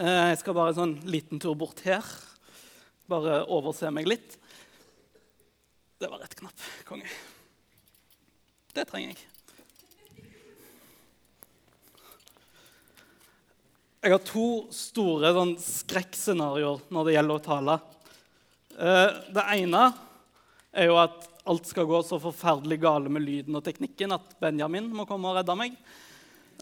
[0.00, 2.04] Eh, Jeg skal bare en sånn liten tur bort her.
[3.10, 4.38] Bare overse meg litt.
[6.00, 6.62] Det var rett knapp.
[6.88, 7.10] Konge.
[8.72, 9.26] Det trenger jeg.
[14.00, 17.74] Jeg har to store sånn, skrekkscenarioer når det gjelder å tale.
[18.78, 19.82] Eh, Det ene
[20.72, 24.88] er jo at alt skal gå så forferdelig gale med lyden og teknikken at Benjamin
[24.94, 25.76] må komme og redde meg.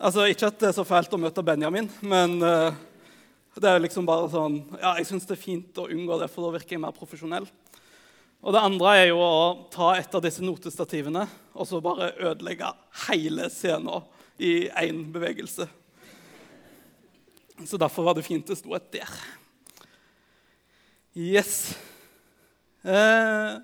[0.00, 2.74] Altså, Ikke at det er så fælt å møte Benjamin, men eh,
[3.62, 6.46] det er liksom bare sånn Ja, jeg syns det er fint å unngå det, for
[6.46, 7.48] da virker jeg mer profesjonell.
[8.38, 11.24] Og det andre er jo å ta et av disse notestativene
[11.58, 12.70] og så bare ødelegge
[13.08, 14.06] hele scenen
[14.38, 15.66] i én bevegelse.
[17.66, 19.18] Så derfor var det fint det sto et der.
[21.18, 21.74] Yes.
[22.86, 23.58] Eh,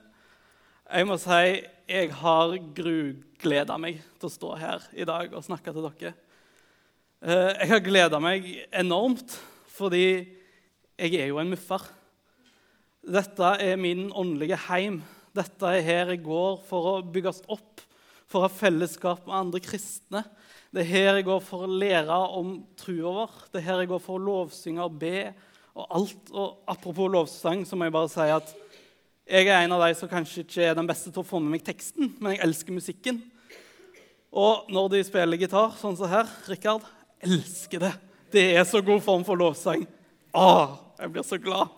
[0.91, 1.45] jeg må si
[1.85, 6.15] jeg har grugleda meg til å stå her i dag og snakke til dere.
[7.23, 9.37] Eh, jeg har gleda meg enormt
[9.75, 10.07] fordi
[10.95, 11.83] jeg er jo en muffer.
[13.05, 15.01] Dette er min åndelige heim.
[15.35, 17.83] Dette er her jeg går for å bygges opp,
[18.31, 20.23] for å ha fellesskap med andre kristne.
[20.75, 23.35] Det er her jeg går for å lære om trua vår.
[23.51, 25.19] Det er her jeg går for å lovsynge og be.
[25.75, 26.31] Og alt.
[26.31, 28.55] Og apropos lovsang, så må jeg bare si at
[29.25, 31.55] jeg er en av de som kanskje ikke er den beste til å få med
[31.55, 33.23] meg teksten, men jeg elsker musikken.
[34.35, 36.85] Og når de spiller gitar, sånn som her, Rikard,
[37.25, 37.95] elsker det.
[38.35, 39.85] Det er så god form for lovsang.
[40.35, 41.71] Åh, jeg blir så glad.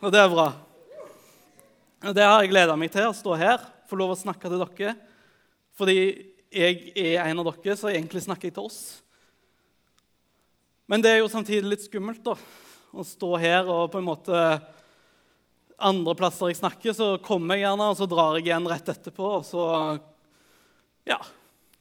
[0.00, 0.46] Og det er bra.
[2.08, 4.62] Og det har jeg gleda meg til, å stå her, få lov å snakke til
[4.62, 4.94] dere.
[5.76, 5.98] Fordi
[6.48, 8.80] jeg er en av dere, så egentlig snakker jeg til oss.
[10.88, 12.38] Men det er jo samtidig litt skummelt da,
[12.96, 14.40] å stå her og på en måte
[15.84, 19.32] Andre plasser jeg snakker, så kommer jeg gjerne, og så drar jeg igjen rett etterpå.
[19.42, 19.64] Og så
[21.04, 21.18] Ja.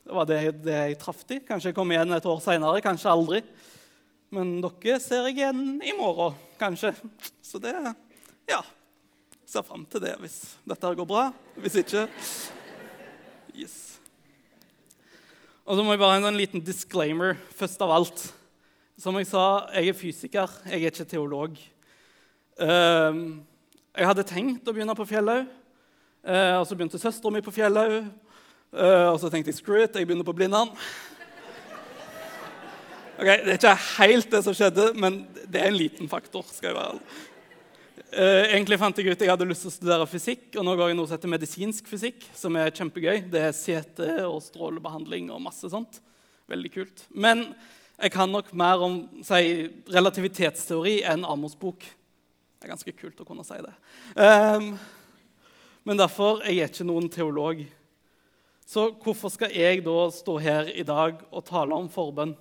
[0.03, 1.39] Det var det, det jeg traff i.
[1.47, 3.39] Kanskje jeg kommer igjen et år seinere, kanskje aldri.
[4.33, 6.91] Men dere ser jeg igjen i morgen, kanskje.
[7.41, 7.75] Så det
[8.49, 8.61] Ja.
[9.45, 11.31] Ser fram til det hvis dette går bra.
[11.55, 12.07] Hvis ikke
[13.53, 13.99] Yes.
[15.63, 18.23] Og så må jeg bare ha en sånn liten disclaimer først av alt.
[18.97, 21.55] Som jeg sa, jeg er fysiker, jeg er ikke teolog.
[22.59, 23.43] Ehm,
[23.93, 25.47] jeg hadde tenkt å begynne på Fjellhaug,
[26.25, 28.09] eh, og så begynte søstera mi på Fjellhaug.
[28.73, 30.73] Eh, og så tenkte jeg screw it, jeg begynner på Blindern.
[33.13, 36.43] Ok, Det er ikke helt det som skjedde, men det er en liten faktor.
[36.49, 36.99] skal jeg være.
[38.13, 40.91] Eh, egentlig fant jeg ut jeg hadde lyst til å studere fysikk, og nå går
[40.91, 43.23] jeg noe som heter medisinsk fysikk, som er kjempegøy.
[43.29, 46.01] Det er CT og strålebehandling og masse sånt.
[46.49, 47.05] Veldig kult.
[47.09, 47.47] Men
[47.97, 51.85] jeg kan nok mer om si, relativitetsteori enn Amos bok.
[52.59, 53.73] Det er ganske kult å kunne si det.
[54.17, 54.73] Um,
[55.87, 57.63] men derfor jeg er ikke noen teolog.
[58.63, 62.33] Så hvorfor skal jeg da stå her i dag og tale om forbønn?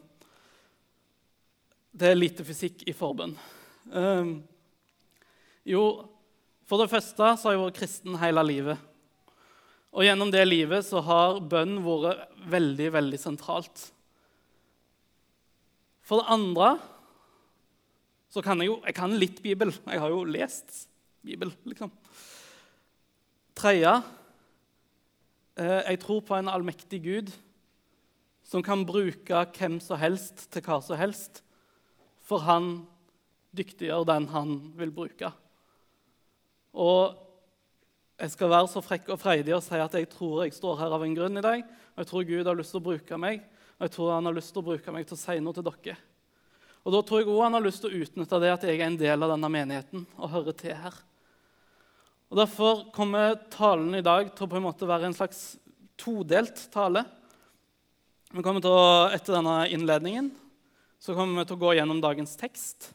[1.93, 3.34] Det er lite fysikk i forbønn.
[3.93, 4.38] Um,
[5.69, 5.83] jo,
[6.65, 8.88] for det første så har jeg vært kristen hele livet.
[9.93, 13.91] Og gjennom det livet så har bønn vært veldig, veldig sentralt.
[16.06, 16.71] For det andre
[18.33, 19.75] så kan jeg jo jeg kan litt Bibel.
[19.84, 20.87] Jeg har jo lest
[21.22, 21.93] Bibel, liksom.
[23.54, 23.93] Tredje
[25.56, 27.32] jeg tror på en allmektig Gud
[28.46, 31.42] som kan bruke hvem som helst til hva som helst,
[32.24, 32.86] for han
[33.56, 35.30] dyktiggjør den han vil bruke.
[36.72, 37.18] Og
[38.22, 40.94] jeg skal være så frekk og freidig og si at jeg tror jeg står her
[40.94, 41.64] av en grunn i dag.
[41.92, 43.42] Og jeg tror Gud har lyst til å bruke meg,
[43.76, 45.66] og jeg tror han har lyst til å bruke meg til å si noe til
[45.68, 45.96] dere.
[46.82, 48.86] Og da tror jeg også han har lyst til å utnytte det at jeg er
[48.88, 50.96] en del av denne menigheten og hører til her.
[52.32, 55.59] Og Derfor kommer talen i dag til å på en måte være en slags
[56.00, 57.03] todelt tale.
[58.32, 60.31] Vi kommer til å, Etter denne innledningen
[60.97, 62.88] så kommer vi til å gå gjennom dagens tekst.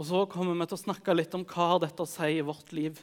[0.00, 2.46] Og så kommer vi til å snakke litt om hva har dette å si i
[2.46, 3.02] vårt liv.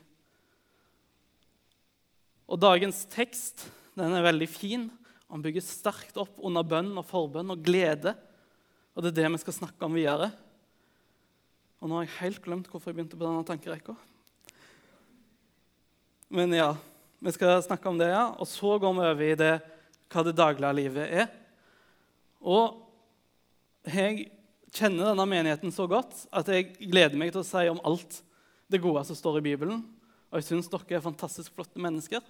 [2.50, 4.90] Og dagens tekst den er veldig fin.
[5.30, 8.16] Han bygger sterkt opp under bønn og forbønn og glede.
[8.98, 10.34] Og det er det vi skal snakke om videre.
[11.84, 14.00] Og nå har jeg helt glemt hvorfor jeg begynte på denne tankerekka.
[16.30, 16.72] Men ja,
[17.20, 18.28] vi skal snakke om det, ja.
[18.40, 19.54] Og så går vi over i det,
[20.12, 21.28] hva det daglige livet er.
[22.46, 22.82] Og
[23.90, 24.30] jeg
[24.76, 28.20] kjenner denne menigheten så godt at jeg gleder meg til å si om alt
[28.72, 29.84] det gode som står i Bibelen.
[30.32, 32.24] Og jeg syns dere er fantastisk flotte mennesker.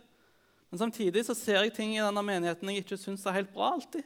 [0.69, 3.73] Men samtidig så ser jeg ting i denne menigheten jeg ikke syns er helt bra
[3.75, 4.05] alltid.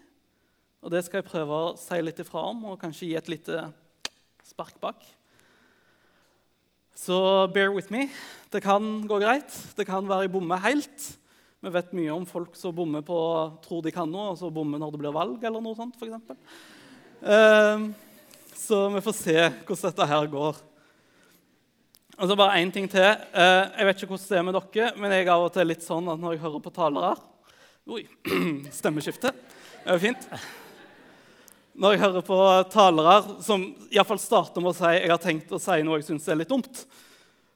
[0.80, 3.66] Og det skal jeg prøve å si litt ifra om og kanskje gi et lite
[4.48, 5.04] spark bak.
[7.00, 8.10] Så bear with me.
[8.52, 9.54] Det kan gå greit.
[9.78, 11.06] Det kan være jeg bommer helt.
[11.64, 13.20] Vi vet mye om folk som bommer på
[13.64, 15.40] tror de kan noe, og så bommer når det blir valg.
[15.44, 16.36] eller noe sånt, for.
[17.24, 17.88] Uh,
[18.56, 20.62] så vi får se hvordan dette her går.
[22.20, 23.00] Og så bare én ting til.
[23.32, 25.70] Eh, jeg vet ikke hvordan det er med dere, men jeg er av og til
[25.72, 27.16] litt sånn at når jeg hører på talere
[27.90, 28.04] Oi,
[28.82, 29.32] stemmeskifte.
[29.32, 30.28] Det er jo fint.
[31.80, 32.38] Når jeg hører på
[32.74, 36.26] talere som iallfall starter med å si jeg har tenkt å si noe jeg syns
[36.28, 36.82] er litt dumt,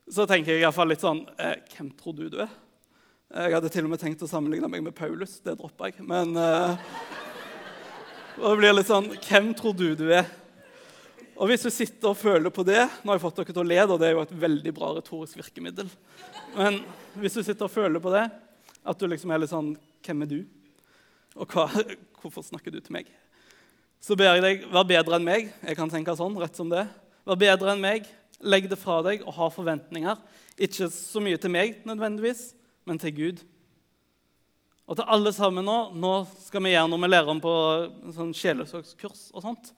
[0.07, 2.53] så tenker jeg iallfall litt sånn eh, Hvem tror du du er?
[3.33, 5.39] Jeg hadde til og med tenkt å sammenligne meg med Paulus.
[5.43, 6.05] Det droppa jeg.
[6.07, 6.93] Men eh,
[8.45, 10.29] det blir litt sånn Hvem tror du du er?
[11.33, 13.67] Og hvis du sitter og føler på det Nå har jeg fått dere til å
[13.67, 15.89] le, og det er jo et veldig bra retorisk virkemiddel.
[16.55, 16.79] Men
[17.19, 18.23] hvis du sitter og føler på det,
[18.87, 19.73] at du liksom er litt sånn
[20.07, 20.39] Hvem er du?
[21.35, 21.67] Og hva,
[22.23, 23.11] hvorfor snakker du til meg?
[24.03, 25.45] Så ber jeg deg, vær bedre enn meg.
[25.63, 26.81] Jeg kan tenke sånn, rett som det.
[27.23, 28.07] Vær bedre enn meg.
[28.43, 30.17] Legg det fra deg og ha forventninger.
[30.59, 32.49] Ikke så mye til meg nødvendigvis,
[32.83, 33.43] men til Gud.
[34.91, 36.11] Og til alle sammen nå Nå
[36.43, 37.53] skal vi gjøre noe med læreren på
[38.17, 39.71] sånn sjelesorgskurs og sånt,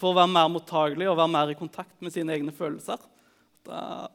[0.00, 3.02] for å være mer mottagelig og være mer i kontakt med sine egne følelser.
[3.68, 4.08] Da,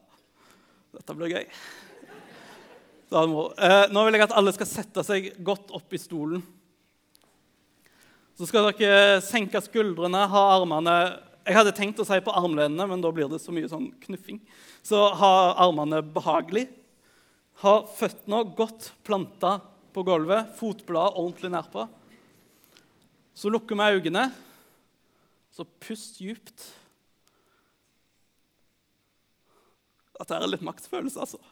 [0.96, 1.46] dette blir gøy.
[3.14, 6.42] Da, eh, nå vil jeg at alle skal sette seg godt opp i stolen.
[8.38, 10.96] Så skal dere senke skuldrene, ha armene
[11.42, 14.38] Jeg hadde tenkt å si på armlenene, men da blir det så mye sånn knuffing.
[14.86, 15.32] Så ha
[15.64, 16.68] armene behagelig.
[17.64, 19.56] Ha føttene godt planta
[19.92, 21.88] på gulvet, fotbladet ordentlig nærpå.
[23.34, 24.28] Så lukker vi øynene.
[25.52, 26.70] Så pust djupt.
[30.16, 31.42] Dette er litt maktfølelse, altså.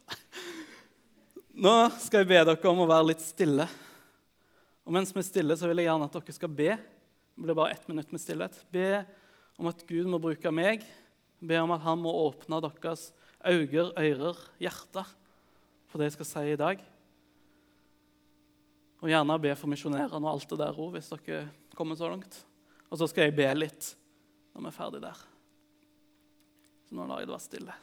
[1.61, 3.67] Nå skal jeg be dere om å være litt stille.
[4.91, 6.73] Og mens vi er stille, så vil jeg gjerne at dere skal be.
[6.75, 8.57] Det blir bare ett minutt med stillhet.
[8.75, 9.05] Be
[9.55, 10.83] om at Gud må bruke meg.
[11.39, 13.05] Be om at han må åpne deres
[13.47, 15.13] øyne, ører, hjerter
[15.87, 16.83] for det jeg skal si i dag.
[18.99, 21.45] Og gjerne be for misjonærene og alt det der òg, hvis dere
[21.79, 22.41] kommer så langt.
[22.91, 23.93] Og så skal jeg be litt
[24.57, 25.23] når vi er ferdig der.
[26.91, 27.79] Så nå lar jeg det være stille.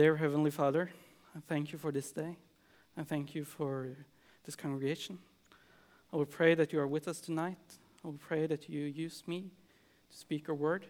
[0.00, 0.90] Dear Heavenly Father,
[1.36, 2.38] I thank you for this day.
[2.96, 3.98] I thank you for
[4.46, 5.18] this congregation.
[6.10, 7.58] I will pray that you are with us tonight.
[8.02, 9.50] I will pray that you use me
[10.10, 10.86] to speak your word.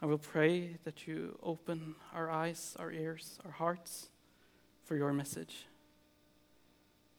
[0.00, 4.08] I will pray that you open our eyes, our ears, our hearts
[4.84, 5.66] for your message.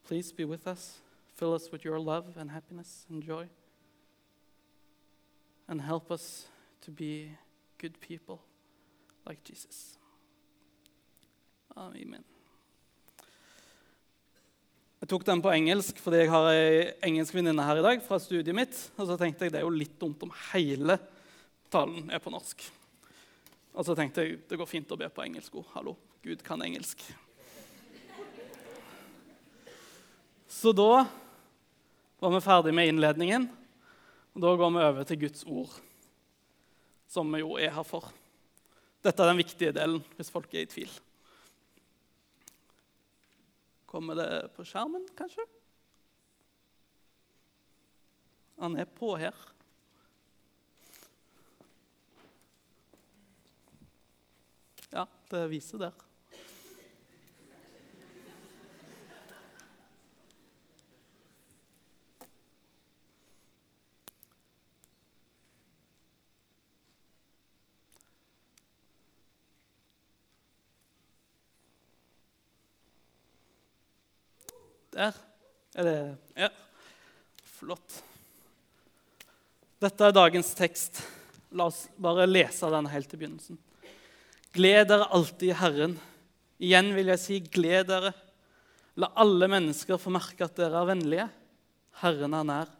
[0.07, 0.99] Please be with us.
[1.35, 3.49] Fill us with your love and happiness and joy.
[5.67, 6.45] And help us
[6.83, 7.31] to be
[7.77, 8.41] good people
[9.25, 9.97] like Jesus.
[11.75, 12.23] Amen.
[15.03, 18.15] Jeg tok den på engelsk fordi jeg har ei engelsk venninne her i dag fra
[18.21, 18.77] studiet mitt.
[18.95, 20.95] Og så tenkte jeg det er jo litt dumt om hele
[21.73, 22.63] talen er på norsk.
[23.75, 25.67] Og så tenkte jeg det går fint å be på engelsk òg.
[25.73, 27.03] Hallo, Gud kan engelsk.
[30.47, 31.03] Så da
[32.23, 33.49] var vi ferdig med innledningen.
[34.31, 35.75] Og da går vi over til Guds ord,
[37.11, 38.07] som vi jo er her for.
[39.03, 40.95] Dette er den viktige delen, hvis folk er i tvil.
[43.95, 45.45] Kommer det på skjermen, kanskje?
[48.59, 49.37] Han er på her.
[54.91, 56.04] Ja, det viser der.
[74.95, 75.15] Der
[75.75, 75.95] er det
[76.39, 76.47] Ja,
[77.57, 77.97] flott.
[79.83, 81.01] Dette er dagens tekst.
[81.51, 83.57] La oss bare lese den helt til begynnelsen.
[84.55, 85.97] Gled dere alltid i Herren.
[86.63, 88.13] Igjen vil jeg si, gled dere.
[88.95, 91.27] La alle mennesker få merke at dere er vennlige.
[91.99, 92.71] Herren er nær.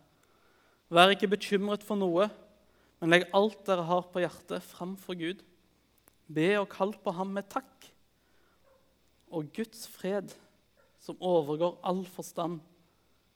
[0.87, 2.29] Vær ikke bekymret for noe,
[3.01, 5.43] men legg alt dere har på hjertet, fram for Gud.
[6.31, 7.91] Be og kall på ham med takk.
[9.35, 10.31] Og Guds fred,
[11.05, 12.63] som overgår all forstand,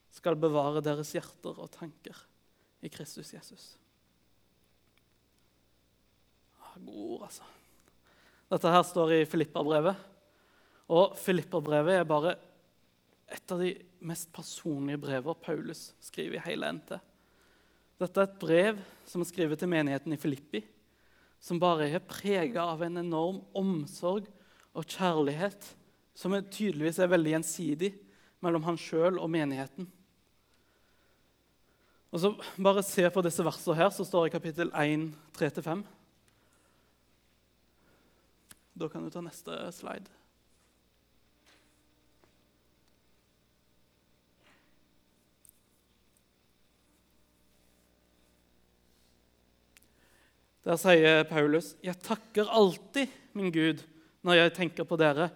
[0.09, 2.17] skal bevare deres hjerter og tanker
[2.81, 3.75] i Kristus Jesus.
[6.79, 7.45] God gode ord, altså.
[8.49, 10.05] Dette her står i Filippa-brevet.
[10.89, 12.37] Og Filippa-brevet er bare
[13.29, 13.73] et av de
[14.09, 16.95] mest personlige brever Paulus skriver i hele NT.
[17.99, 20.63] Dette er et brev som er skrevet til menigheten i Filippi,
[21.39, 24.25] som bare er prega av en enorm omsorg
[24.73, 25.75] og kjærlighet,
[26.19, 27.93] som tydeligvis er veldig gjensidig
[28.43, 29.87] mellom han sjøl og menigheten.
[32.11, 35.83] Og så Bare se på disse versene her, som står i kapittel 1, 3-5.
[38.79, 40.11] Da kan du ta neste slide.
[50.67, 53.85] Der sier Paulus.: Jeg takker alltid min Gud
[54.21, 55.29] når jeg tenker på dere,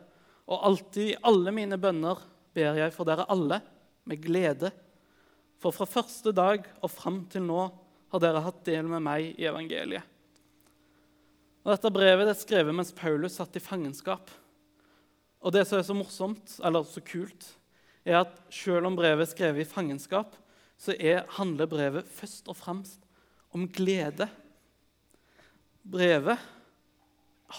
[0.49, 2.19] og alltid i alle mine bønner
[2.53, 3.61] ber jeg for dere alle
[4.09, 4.71] med glede.
[5.61, 7.61] For fra første dag og fram til nå
[8.13, 10.03] har dere hatt del med meg i evangeliet.
[11.63, 14.27] Og dette brevet er skrevet mens Paulus satt i fangenskap.
[15.43, 17.45] Og det som er så morsomt, eller så kult,
[18.03, 20.35] er at selv om brevet er skrevet i fangenskap,
[20.79, 23.07] så er, handler brevet først og fremst
[23.55, 24.27] om glede
[25.83, 26.39] brevet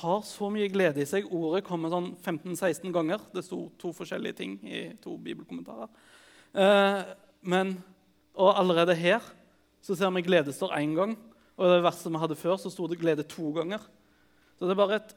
[0.00, 1.28] har så mye glede i seg.
[1.34, 3.22] Ordet kommer sånn 15-16 ganger.
[3.34, 5.90] Det sto to forskjellige ting i to bibelkommentarer.
[6.54, 7.00] Eh,
[7.46, 7.76] men,
[8.34, 9.22] og allerede her
[9.84, 11.14] så ser vi glede står én gang.
[11.54, 13.82] Og i det verset vi hadde før, så sto det glede to ganger.
[14.58, 15.14] Så det er bare et,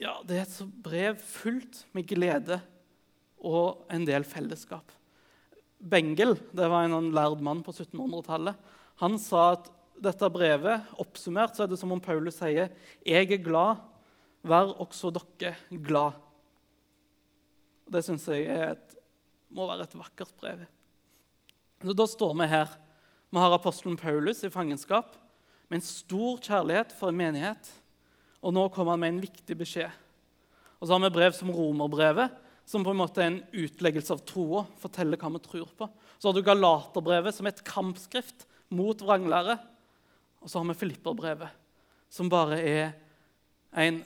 [0.00, 2.60] ja, det er et brev fullt med glede
[3.38, 4.94] og en del fellesskap.
[5.78, 8.56] Bengel, det var en sånn lærd mann på 1700-tallet,
[8.98, 9.68] han sa at
[10.02, 12.70] dette brevet oppsummert så er det som om Paulus sier
[13.06, 13.82] jeg er glad,
[14.46, 16.16] vær også dere glad.
[17.88, 18.96] Det syns jeg et,
[19.50, 20.66] må være et vakkert brev.
[21.82, 22.68] Så Da står vi her.
[23.30, 25.16] Vi har apostelen Paulus i fangenskap
[25.68, 27.70] med en stor kjærlighet for en menighet.
[28.42, 29.90] Og nå kommer han med en viktig beskjed.
[30.78, 32.34] Og så har vi brev som romerbrevet,
[32.68, 34.66] som på en måte er en utleggelse av troa.
[34.78, 35.88] forteller hva vi tror på.
[36.18, 39.58] Så har du Galaterbrevet, som er et kampskrift mot vranglære.
[40.40, 41.50] Og så har vi Filipperbrevet,
[42.08, 42.92] som bare er
[43.76, 44.02] en,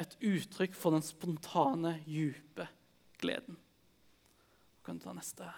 [0.00, 2.66] et uttrykk for den spontane, dype
[3.22, 3.56] gleden.
[4.78, 5.48] Du kan ta neste.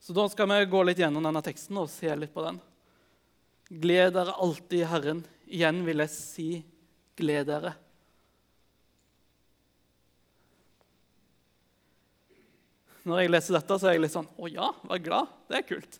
[0.00, 2.60] Så Da skal vi gå litt gjennom denne teksten og se litt på den.
[3.68, 5.20] Gled dere alltid i Herren.
[5.44, 6.48] Igjen vil jeg si
[7.18, 7.74] gled dere.
[13.08, 15.34] Når jeg leser dette, så er jeg litt sånn Å ja, vær glad.
[15.48, 15.98] Det er kult.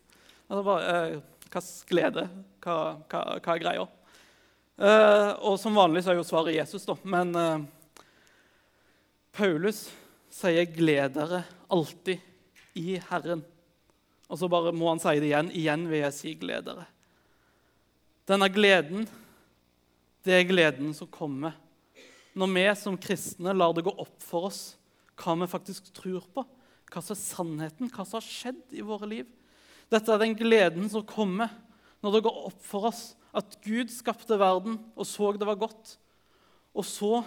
[0.48, 2.26] Altså bare, eh, Hvilken glede?
[2.60, 2.74] Hva,
[3.08, 3.84] hva, hva, er greia?
[4.78, 6.94] Uh, og som vanlig så er jo svaret Jesus, da.
[7.08, 8.02] Men uh,
[9.32, 9.86] Paulus
[10.28, 11.40] sier 'gled dere
[11.72, 12.20] alltid
[12.76, 13.46] i Herren'.
[14.28, 15.48] Og så bare må han si det igjen.
[15.56, 16.84] Igjen vil jeg si 'gled dere'.
[18.28, 19.08] Denne gleden,
[20.28, 21.56] det er gleden som kommer
[22.38, 24.76] når vi som kristne lar det gå opp for oss
[25.18, 26.44] hva vi faktisk tror på,
[26.92, 29.26] hva som er sannheten, hva som har skjedd i våre liv.
[29.88, 31.52] Dette er den gleden som kommer
[32.04, 33.02] når det går opp for oss
[33.36, 35.96] at Gud skapte verden og så det var godt.
[36.76, 37.22] Og så,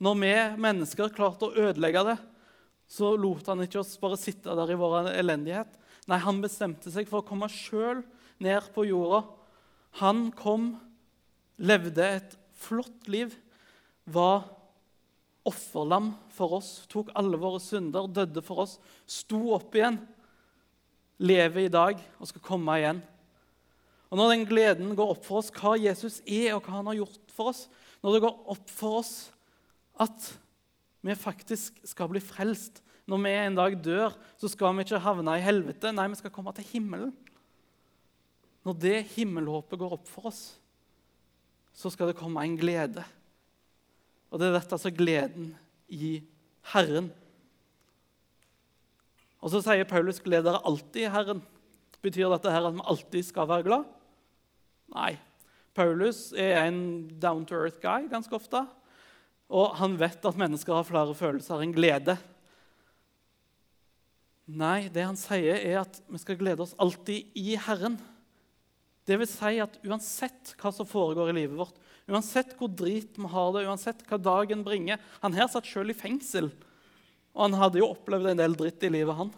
[0.00, 2.18] når vi mennesker klarte å ødelegge det,
[2.88, 5.74] så lot han ikke oss bare sitte der i vår elendighet.
[6.08, 8.00] Nei, han bestemte seg for å komme sjøl
[8.40, 9.26] ned på jorda.
[10.00, 10.70] Han kom,
[11.60, 13.34] levde et flott liv,
[14.08, 14.46] var
[15.48, 18.78] offerlam for oss, tok alle våre synder, døde for oss,
[19.08, 19.98] sto opp igjen
[21.18, 23.00] lever i dag og skal komme igjen.
[24.08, 27.00] Og Når den gleden går opp for oss hva Jesus er og hva han har
[27.02, 27.66] gjort for oss,
[28.00, 29.14] når det går opp for oss
[29.98, 30.30] at
[31.04, 35.38] vi faktisk skal bli frelst Når vi en dag dør, så skal vi ikke havne
[35.38, 35.88] i helvete.
[35.96, 37.14] Nei, vi skal komme til himmelen.
[38.68, 40.42] Når det himmelhåpet går opp for oss,
[41.72, 43.00] så skal det komme en glede.
[44.28, 45.54] Og det er dette altså gleden
[45.88, 46.18] i
[46.74, 47.08] Herren.
[49.38, 51.44] Og så sier Paulus 'gled dere alltid i Herren'.
[52.02, 53.84] Betyr dette her at vi alltid skal være glad?
[54.94, 55.18] Nei.
[55.74, 58.64] Paulus er en down to earth guy ganske ofte.
[59.48, 62.18] Og han vet at mennesker har flere følelser enn glede.
[64.48, 67.98] Nei, det han sier, er at vi skal glede oss alltid i Herren.
[69.08, 71.76] Det vil si at uansett hva som foregår i livet vårt,
[72.08, 75.96] uansett hvor drit vi har det, uansett hva dagen bringer Han her satt sjøl i
[75.96, 76.50] fengsel
[77.38, 79.28] og han hadde jo opplevd en del dritt i livet, han.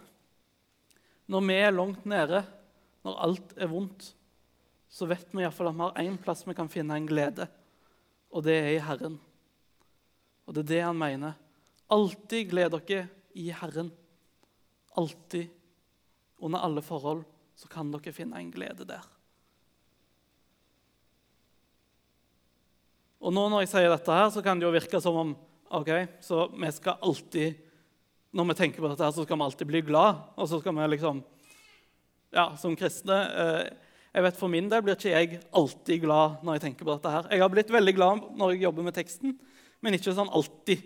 [1.28, 2.40] Når vi er langt nede,
[3.04, 4.06] når alt er vondt,
[4.88, 7.44] så vet vi iallfall at vi har én plass vi kan finne en glede,
[8.32, 9.20] og det er i Herren.
[10.48, 11.36] Og det er det han mener.
[11.92, 13.04] Alltid gled dere
[13.36, 13.92] i Herren.
[14.96, 15.52] Alltid,
[16.40, 19.04] under alle forhold, så kan dere finne en glede der.
[23.20, 25.34] Og nå Når jeg sier dette, her, så kan det jo virke som om
[25.68, 25.90] ok,
[26.24, 27.66] så vi skal alltid
[28.30, 30.18] når vi tenker på dette, her, så skal vi alltid bli glad.
[30.38, 31.22] Og så skal vi liksom
[32.30, 33.70] ja, som kristne eh,
[34.10, 37.12] jeg vet For min del blir ikke jeg alltid glad når jeg tenker på dette.
[37.14, 37.28] her.
[37.30, 39.36] Jeg har blitt veldig glad når jeg jobber med teksten,
[39.80, 40.82] men ikke sånn alltid.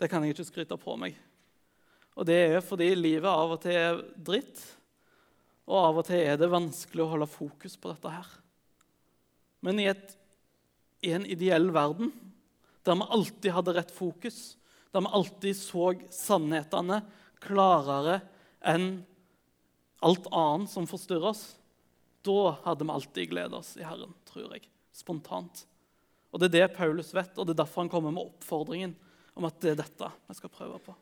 [0.00, 1.16] Det kan jeg ikke skryte på meg.
[2.20, 4.60] Og det er fordi livet av og til er dritt,
[5.70, 8.28] og av og til er det vanskelig å holde fokus på dette her.
[9.64, 10.16] Men i, et,
[11.06, 12.12] i en ideell verden
[12.84, 14.58] der vi alltid hadde rett fokus,
[14.90, 17.00] der vi alltid så sannhetene
[17.42, 18.20] klarere
[18.66, 19.02] enn
[20.04, 21.44] alt annet som forstyrrer oss,
[22.24, 24.66] da hadde vi alltid gledet oss i Herren, tror jeg.
[24.92, 25.64] Spontant.
[26.30, 28.96] Og Det er det Paulus vet, og det er derfor han kommer med oppfordringen
[29.34, 30.94] om at det er dette vi skal prøve på.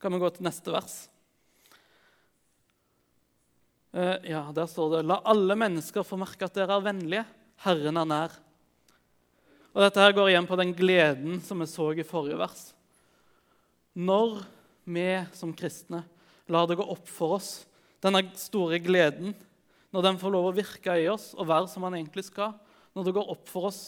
[0.00, 0.94] Kan vi gå til neste vers?
[3.90, 7.24] Uh, ja, Der står det La alle mennesker få merke at dere er vennlige.
[7.64, 8.36] Herren er nær.
[9.70, 12.62] Og Dette her går igjen på den gleden som vi så i forrige vers.
[13.94, 14.40] Når
[14.90, 16.02] vi som kristne
[16.50, 17.50] lar det gå opp for oss,
[18.02, 19.36] denne store gleden
[19.94, 22.54] når den får lov å virke i oss og være som den egentlig skal,
[22.94, 23.80] når det går opp for oss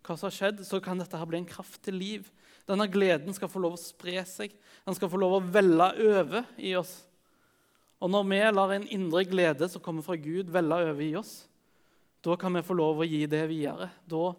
[0.00, 2.26] hva som har skjedd, så kan dette her bli en kraft til liv.
[2.66, 4.54] Denne gleden skal få lov å spre seg.
[4.86, 6.94] Den skal få lov å velle over i oss.
[8.00, 11.44] Og når vi lar en indre glede som kommer fra Gud, velle over i oss,
[12.24, 13.90] da kan vi få lov å gi det videre.
[14.08, 14.32] Da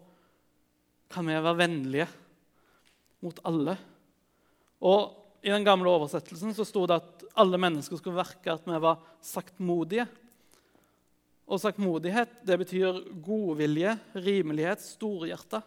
[1.12, 2.08] kan vi være vennlige
[3.22, 3.76] mot alle.
[4.82, 8.78] Og I den gamle oversettelsen så sto det at alle mennesker skulle verke at vi
[8.82, 10.06] var saktmodige.
[11.46, 15.62] Og saktmodighet det betyr godvilje, rimelighet, storhjerta.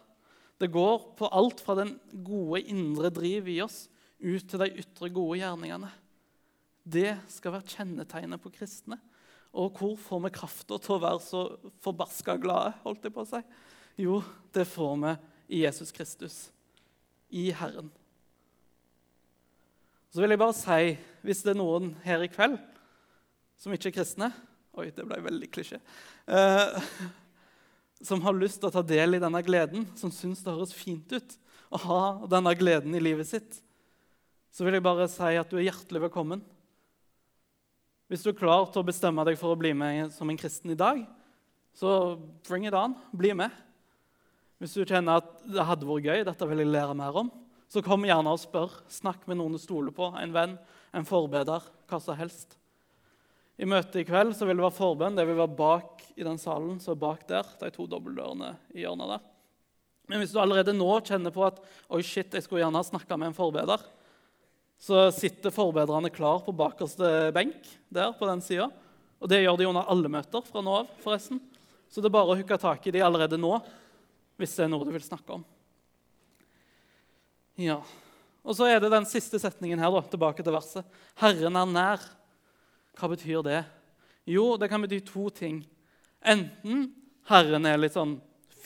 [0.56, 3.84] Det går på alt fra den gode indre driv i oss
[4.16, 5.90] ut til de ytre gode gjerningene.
[6.86, 8.98] Det skal være kjennetegnet på kristne.
[9.56, 11.42] Og hvor får vi krafta til å være så
[11.84, 12.74] forbaska glade?
[12.84, 13.40] holdt jeg på å si?
[14.00, 14.20] Jo,
[14.52, 15.12] det får vi
[15.48, 16.36] i Jesus Kristus,
[17.30, 17.90] i Herren.
[20.10, 22.58] Så vil jeg bare si, hvis det er noen her i kveld
[23.60, 24.30] som ikke er kristne,
[24.76, 25.78] Oi, det ble veldig klisjé.
[26.28, 26.74] Eh,
[28.04, 31.14] som har lyst til å ta del i denne gleden, som syns det høres fint
[31.16, 31.36] ut
[31.72, 33.56] å ha denne gleden i livet sitt,
[34.52, 36.44] så vil jeg bare si at du er hjertelig velkommen.
[38.12, 40.74] Hvis du er klar til å bestemme deg for å bli med som en kristen
[40.74, 41.00] i dag,
[41.76, 42.94] så bring it on.
[43.16, 43.52] Bli med.
[44.62, 47.32] Hvis du kjenner at det hadde vært gøy, dette vil jeg lære mer om,
[47.68, 48.72] så kom gjerne og spør.
[48.92, 50.54] Snakk med noen du stoler på, en venn,
[50.96, 52.56] en forbeder, hva som helst.
[53.56, 55.16] I møtet i kveld så vil det være forbønn.
[55.16, 56.80] Det vil være bak i den salen.
[56.80, 59.28] så bak der, de to dobbeltdørene i hjørnet der.
[60.06, 61.58] Men hvis du allerede nå kjenner på at
[61.90, 63.80] oi shit, jeg skulle gjerne ha snakka med en forbeder,
[64.78, 68.68] så sitter forbederne klar på bakerste benk der på den sida.
[69.16, 70.92] Og det gjør de under alle møter fra nå av.
[71.00, 71.40] forresten.
[71.88, 73.56] Så det er bare å hooke tak i de allerede nå
[74.36, 75.44] hvis det er noe du vil snakke om.
[77.60, 77.80] Ja.
[78.46, 80.86] Og så er det den siste setningen her, da, tilbake til verset.
[81.18, 82.04] Herren er nær.
[82.96, 83.62] Hva betyr det?
[84.28, 85.60] Jo, det kan bety to ting.
[86.26, 86.88] Enten
[87.30, 88.16] Herren er litt sånn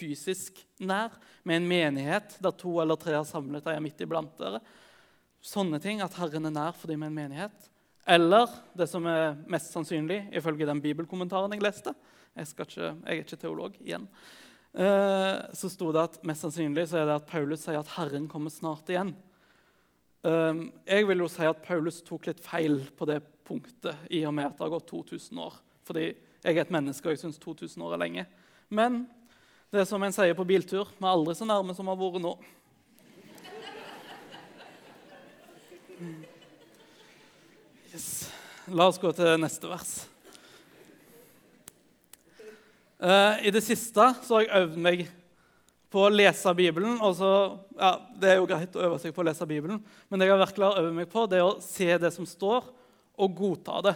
[0.00, 1.12] fysisk nær,
[1.44, 4.60] med en menighet der to eller tre har samlet deg midt iblant dere.
[5.40, 7.70] Sånne ting, At Herren er nær fordi vi er en menighet.
[8.08, 11.94] Eller det som er mest sannsynlig, ifølge den bibelkommentaren jeg leste
[12.36, 14.06] Jeg, ikke, jeg er ikke teolog igjen.
[14.70, 18.28] Eh, så sto det at mest sannsynlig så er det at Paulus sier at Herren
[18.30, 19.12] kommer snart igjen.
[20.22, 24.36] Eh, jeg vil jo si at Paulus tok litt feil på det punktet i og
[24.36, 25.58] med at det har gått 2000 år.
[25.88, 28.26] Fordi jeg er et menneske, og jeg syns 2000 år er lenge.
[28.70, 29.02] Men
[29.74, 32.00] det er som en sier på biltur vi er aldri så nærme som vi har
[32.00, 32.34] vært nå.
[37.90, 38.30] Yes.
[38.70, 39.92] La oss gå til neste vers.
[43.00, 45.06] Uh, I det siste så har jeg øvd meg
[45.90, 46.98] på å lese Bibelen.
[47.00, 47.30] og så,
[47.78, 50.36] ja, Det er jo greit å øve seg på å lese Bibelen, men det jeg
[50.36, 52.68] har virkelig øvd meg på, det er å se det som står,
[53.20, 53.94] og godta det.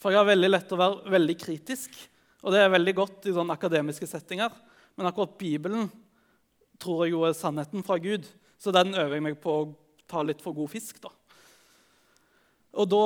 [0.00, 2.00] For jeg har veldig lett å være veldig kritisk,
[2.40, 4.52] og det er veldig godt i sånne akademiske settinger.
[4.96, 5.90] Men akkurat Bibelen
[6.80, 8.24] tror jeg jo er sannheten fra Gud,
[8.56, 9.68] så den øver jeg meg på å
[10.08, 11.00] ta litt for god fisk.
[11.04, 11.12] da.
[12.80, 13.04] Og da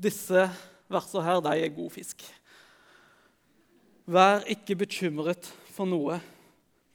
[0.00, 0.46] Disse
[0.88, 2.22] versene her, de er god fisk.
[4.08, 6.20] Vær ikke bekymret for noe,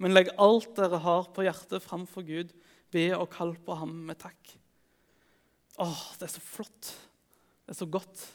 [0.01, 2.51] men legg alt dere har på hjertet, framfor Gud.
[2.93, 4.55] Be og kall på ham med takk.
[5.81, 6.91] Åh, det er så flott.
[7.65, 8.25] Det er så godt.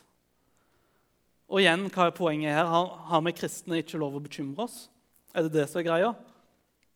[1.50, 2.68] Og igjen, hva er poenget her?
[2.68, 4.84] Har, har vi kristne ikke lov å bekymre oss?
[5.34, 6.10] Er det det som er greia?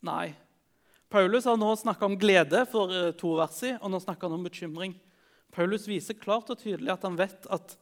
[0.04, 0.34] Nei.
[1.10, 4.38] Paulus har nå snakka om glede for eh, to vers i, og nå snakker han
[4.38, 4.96] om bekymring.
[5.54, 7.76] Paulus viser klart og tydelig at han vet at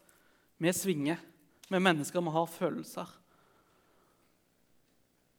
[0.61, 1.20] vi svinger.
[1.72, 3.09] Vi mennesker vi har følelser.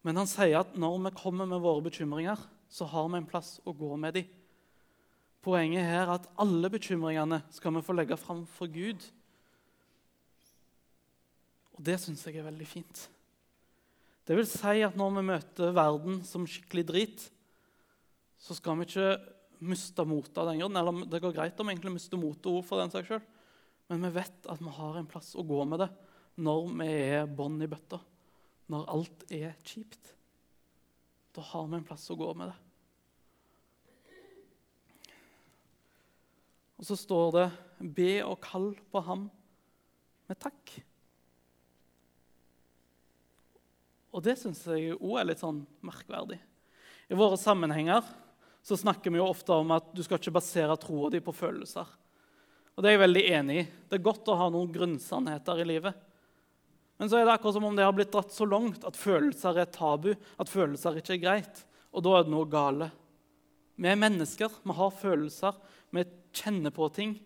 [0.04, 3.56] Men han sier at når vi kommer med våre bekymringer, så har vi en plass
[3.64, 4.32] å gå med dem.
[5.44, 9.04] Poenget her er at alle bekymringene skal vi få legge fram for Gud.
[11.76, 13.06] Og det syns jeg er veldig fint.
[14.24, 17.26] Det vil si at når vi møter verden som skikkelig drit,
[18.40, 19.10] så skal vi ikke
[19.64, 20.80] miste motet av den grunn.
[20.80, 23.28] Eller det går greit om vi egentlig mister motet ord for den saks skyld.
[23.92, 25.92] Men vi vet at vi har en plass å gå med det
[26.44, 26.90] når vi
[27.20, 28.00] er bånd i bøtta.
[28.72, 30.14] Når alt er kjipt.
[31.34, 32.60] Da har vi en plass å gå med det.
[36.78, 37.46] Og så står det
[37.80, 39.32] 'be og kall på ham
[40.28, 40.82] med takk'.
[44.14, 46.40] Og det syns jeg òg er litt sånn merkverdig.
[47.10, 48.04] I våre sammenhenger
[48.62, 51.88] så snakker vi jo ofte om at du skal ikke basere troa di på følelser.
[52.76, 53.68] Og Det er jeg veldig enig i.
[53.90, 55.94] Det er godt å ha noen grunnsannheter i livet.
[57.04, 59.58] Men så er det akkurat som om det har blitt dratt så langt at følelser
[59.60, 61.58] er tabu, at følelser ikke er greit.
[61.92, 62.86] Og da er det noe gale.
[63.76, 65.58] Vi er mennesker, vi har følelser,
[65.92, 67.18] vi kjenner på ting.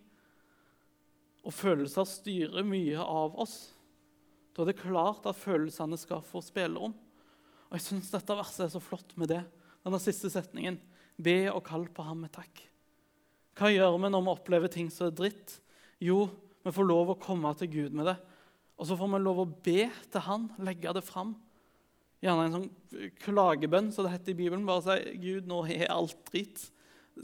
[1.46, 3.54] Og følelser styrer mye av oss.
[4.58, 6.96] Da er det klart at følelsene skal få spillerom.
[7.68, 9.44] Og jeg syns dette verset er så flott med det.
[9.86, 10.80] Denne siste setningen.
[11.22, 12.64] Be og kall på ham med takk.
[13.62, 15.60] Hva gjør vi når vi opplever ting som er dritt?
[16.02, 16.24] Jo,
[16.66, 18.18] vi får lov å komme til Gud med det.
[18.78, 21.34] Og så får vi lov å be til han, legge det fram.
[22.22, 24.66] Gjerne en sånn klagebønn, så det heter i Bibelen.
[24.66, 26.70] Bare si 'Gud, nå er alt dritt.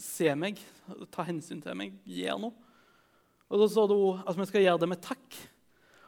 [0.02, 0.58] Se meg.
[1.14, 1.98] Ta hensyn til meg.
[2.06, 2.58] Gjør noe.'
[3.54, 3.98] Og så står det
[4.30, 5.38] at vi skal gjøre det med takk.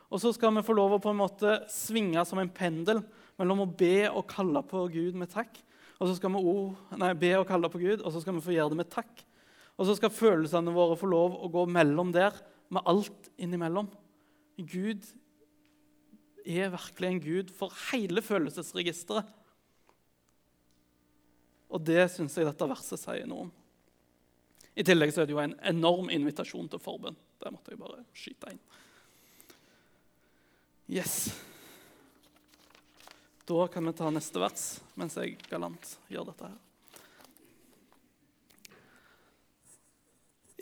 [0.09, 3.03] Og så skal vi få lov å på en måte svinge som en pendel
[3.39, 5.57] mellom å be og kalle på Gud med takk,
[5.99, 6.41] og så skal vi
[6.99, 9.23] nei, be og kalle på Gud, og så skal vi få gjøre det med takk.
[9.75, 12.35] Og så skal følelsene våre få lov å gå mellom der,
[12.71, 13.87] med alt innimellom.
[14.57, 15.03] Gud
[16.45, 19.27] er virkelig en gud for hele følelsesregisteret.
[21.73, 23.53] Og det syns jeg dette verset sier noe om.
[24.75, 27.17] I tillegg så er det jo en enorm invitasjon til forbønn.
[27.41, 28.61] Det måtte jeg bare skyte inn.
[30.91, 31.33] Yes.
[33.45, 34.67] Da kan vi ta neste vers
[34.99, 36.61] mens jeg galant gjør dette her.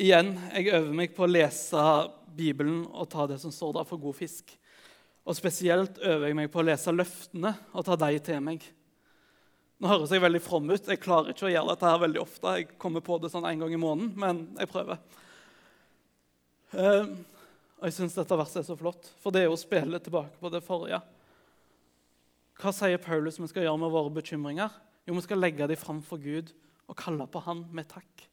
[0.04, 1.82] Igjen, jeg øver meg på å lese
[2.34, 4.56] Bibelen og ta det som står der, for god fisk.
[5.24, 8.64] Og spesielt øver jeg meg på å lese løftene og ta dem til meg.
[9.80, 10.88] Nå høres jeg veldig from ut.
[10.88, 12.56] Jeg klarer ikke å gjøre dette her veldig ofte.
[12.60, 15.00] Jeg kommer på det sånn en gang i måneden, men jeg prøver.
[16.74, 17.12] Uh,
[17.80, 20.52] og jeg syns dette verset er så flott, for det er å spille tilbake på
[20.54, 21.02] det forrige.
[22.62, 24.72] Hva sier Paulus vi skal gjøre med våre bekymringer?
[25.04, 26.54] Jo, vi skal legge dem fram for Gud
[26.88, 28.28] og kalle på Han med takk.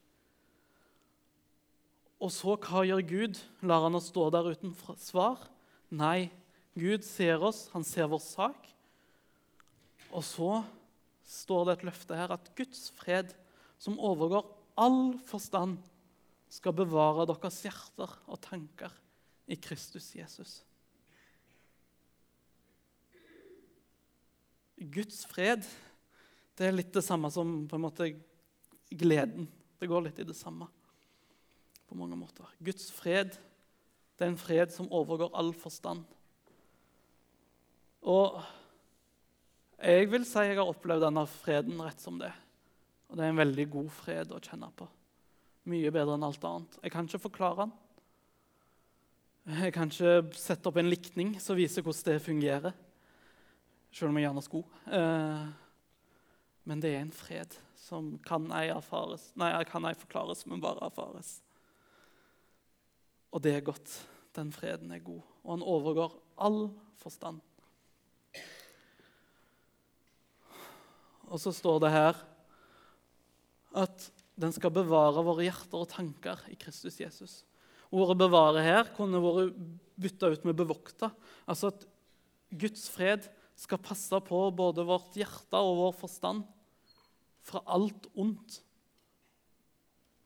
[2.20, 3.40] Og så, hva gjør Gud?
[3.66, 5.48] Lar han oss stå der uten svar?
[5.90, 6.28] Nei,
[6.78, 8.68] Gud ser oss, han ser vår sak.
[10.10, 10.50] Og så
[11.26, 13.34] står det et løfte her at Guds fred,
[13.80, 14.46] som overgår
[14.80, 15.78] all forstand,
[16.50, 18.94] skal bevare deres hjerter og tanker
[19.50, 20.60] i Kristus Jesus.
[24.80, 25.66] Guds fred
[26.58, 28.08] det er litt det samme som på en måte
[28.90, 29.46] gleden.
[29.80, 30.66] Det går litt i det samme
[31.88, 32.48] på mange måter.
[32.58, 33.36] Guds fred
[34.18, 36.02] det er en fred som overgår all forstand.
[38.08, 38.40] Og
[39.80, 42.32] jeg vil si jeg har opplevd denne freden rett som det.
[43.10, 44.86] Og det er en veldig god fred å kjenne på.
[45.70, 46.76] Mye bedre enn alt annet.
[46.84, 47.72] Jeg kan ikke forklare den.
[49.60, 52.76] Jeg kan ikke sette opp en likning som viser hvordan det fungerer,
[53.90, 54.82] selv om jeg gjerne skulle.
[54.94, 55.44] Eh,
[56.70, 60.84] men det er en fred som kan ei, erfares, nei, kan ei forklares, men bare
[60.86, 61.38] erfares.
[63.32, 63.96] Og det er godt.
[64.36, 66.60] Den freden er god, og han overgår all
[67.00, 67.40] forstand.
[71.30, 72.18] Og så står det her
[73.80, 74.08] at
[74.40, 77.44] den skal bevare våre hjerter og tanker i Kristus Jesus.
[77.90, 79.54] Ordet 'bevare' her kunne vært
[79.98, 81.10] bytta ut med 'bevokta'.
[81.46, 81.86] Altså at
[82.50, 86.44] Guds fred skal passe på både vårt hjerte og vår forstand
[87.42, 88.62] fra alt ondt.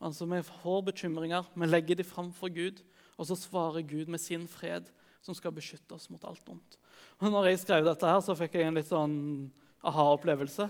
[0.00, 2.82] Altså Vi får bekymringer, vi legger dem fram for Gud,
[3.16, 4.90] og så svarer Gud med sin fred,
[5.22, 6.78] som skal beskytte oss mot alt ondt.
[7.20, 9.50] Og når jeg skrev dette, her, så fikk jeg en litt sånn
[9.84, 10.68] aha-opplevelse.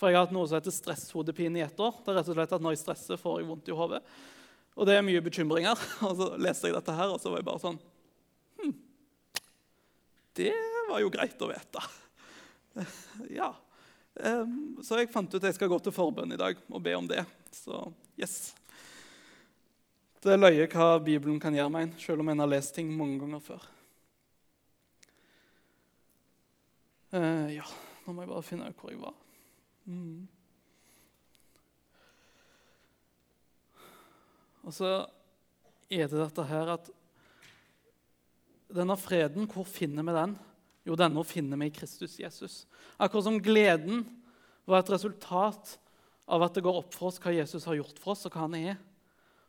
[0.00, 1.98] For jeg har hatt noe som heter stresshodepine i ett år.
[2.00, 4.00] Det er rett og slett at Når jeg stresser, får jeg vondt i hodet.
[4.80, 5.82] Og det er mye bekymringer.
[6.08, 7.80] Og så leste jeg dette her, og så var jeg bare sånn
[8.62, 8.72] hm,
[10.40, 10.54] Det
[10.88, 11.88] var jo greit å vite.
[13.40, 13.50] Ja.
[14.84, 17.06] Så jeg fant ut at jeg skal gå til forbønn i dag og be om
[17.08, 17.22] det.
[17.54, 17.82] Så
[18.20, 18.54] yes.
[20.20, 23.20] Det er løye hva Bibelen kan gjøre meg, selv om en har lest ting mange
[23.22, 23.68] ganger før.
[27.10, 27.66] Uh, ja,
[28.04, 29.16] nå må jeg bare finne ut hvor jeg var.
[29.90, 30.28] Mm.
[34.62, 34.90] Og så
[35.90, 36.90] er det dette her at
[38.70, 40.34] Denne freden, hvor finner vi den?
[40.86, 42.68] Jo, denne finner vi i Kristus Jesus.
[43.02, 44.04] Akkurat som gleden
[44.62, 45.72] var et resultat
[46.30, 48.44] av at det går opp for oss hva Jesus har gjort for oss, og hva
[48.44, 48.78] han er,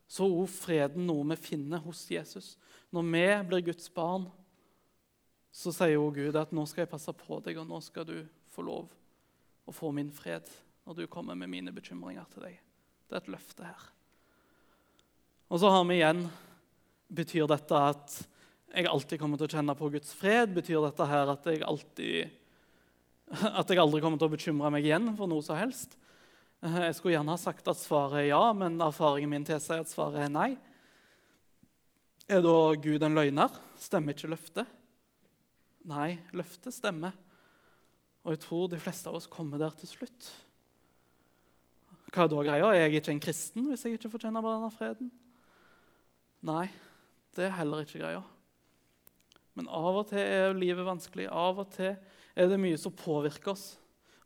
[0.09, 2.55] så er freden noe vi finner hos Jesus.
[2.89, 4.25] Når vi blir Guds barn,
[5.53, 8.17] så sier jo Gud at nå skal jeg passe på deg, og nå skal du
[8.49, 8.89] få lov
[9.67, 10.47] å få min fred
[10.87, 12.59] når du kommer med mine bekymringer til deg.
[13.07, 13.87] Det er et løfte her.
[15.51, 16.25] Og så har vi igjen
[17.11, 18.13] Betyr dette at
[18.71, 20.53] jeg alltid kommer til å kjenne på Guds fred?
[20.55, 22.37] Betyr dette her at jeg alltid
[23.59, 25.97] at jeg aldri kommer til å bekymre meg igjen for noe som helst?
[26.61, 30.27] Jeg skulle gjerne ha sagt at svaret er ja, men erfaringen min tilsier at svaret
[30.27, 30.49] er nei.
[32.31, 33.55] Er da Gud en løgner?
[33.81, 34.69] Stemmer ikke løftet?
[35.89, 37.15] Nei, løftet stemmer.
[38.21, 40.29] Og jeg tror de fleste av oss kommer der til slutt.
[42.11, 42.69] Hva er da greia?
[42.69, 45.09] Er jeg ikke en kristen hvis jeg ikke fortjener denne freden?
[46.45, 46.65] Nei,
[47.37, 48.21] det er heller ikke greia.
[49.57, 51.29] Men av og til er livet vanskelig.
[51.31, 53.65] Av og til er det mye som påvirker oss.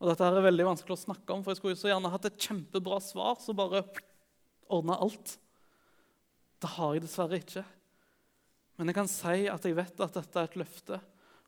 [0.02, 2.28] Og dette er veldig vanskelig å snakke om, for jeg skulle jo så gjerne hatt
[2.28, 3.84] et kjempebra svar som bare
[4.72, 5.38] ordna alt.
[6.62, 7.64] Det har jeg dessverre ikke.
[8.76, 11.00] Men jeg kan si at jeg vet at dette er et løfte,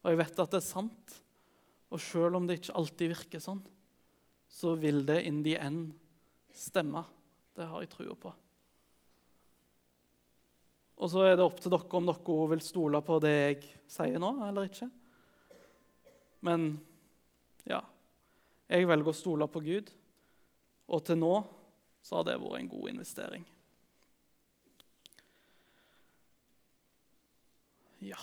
[0.04, 1.18] og jeg vet at det er sant.
[1.94, 3.62] Og selv om det ikke alltid virker sånn,
[4.48, 5.94] så vil det in the end
[6.56, 7.04] stemme.
[7.56, 8.34] Det har jeg trua på.
[10.98, 13.60] Og så er det opp til dere om dere vil stole på det jeg
[13.92, 14.90] sier nå, eller ikke.
[16.48, 16.72] Men
[17.68, 17.82] ja
[18.68, 19.92] Jeg velger å stole på Gud,
[20.92, 21.36] og til nå
[22.04, 23.46] så har det vært en god investering.
[28.04, 28.20] Ja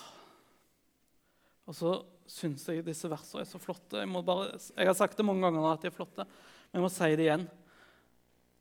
[1.65, 1.95] Og så
[2.29, 4.01] syns jeg disse versene er så flotte.
[4.01, 6.91] Jeg, bare, jeg, har sagt det mange ganger at de er flotte, men jeg må
[6.93, 7.45] si det igjen.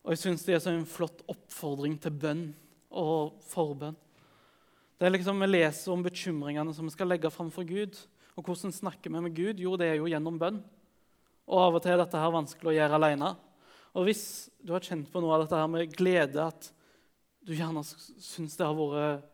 [0.05, 2.47] Og jeg syns de er så en flott oppfordring til bønn
[2.95, 3.97] og forbønn.
[5.01, 7.97] Det er liksom Vi leser om bekymringene som vi skal legge fram for Gud.
[8.35, 9.61] Og hvordan snakker vi med Gud?
[9.63, 10.61] Jo, det er jo gjennom bønn.
[11.49, 13.35] Og av og til er dette her vanskelig å gjøre alene.
[13.95, 14.25] Og hvis
[14.65, 16.71] du har kjent på noe av dette her med glede, at
[17.45, 19.31] du gjerne syns det har vært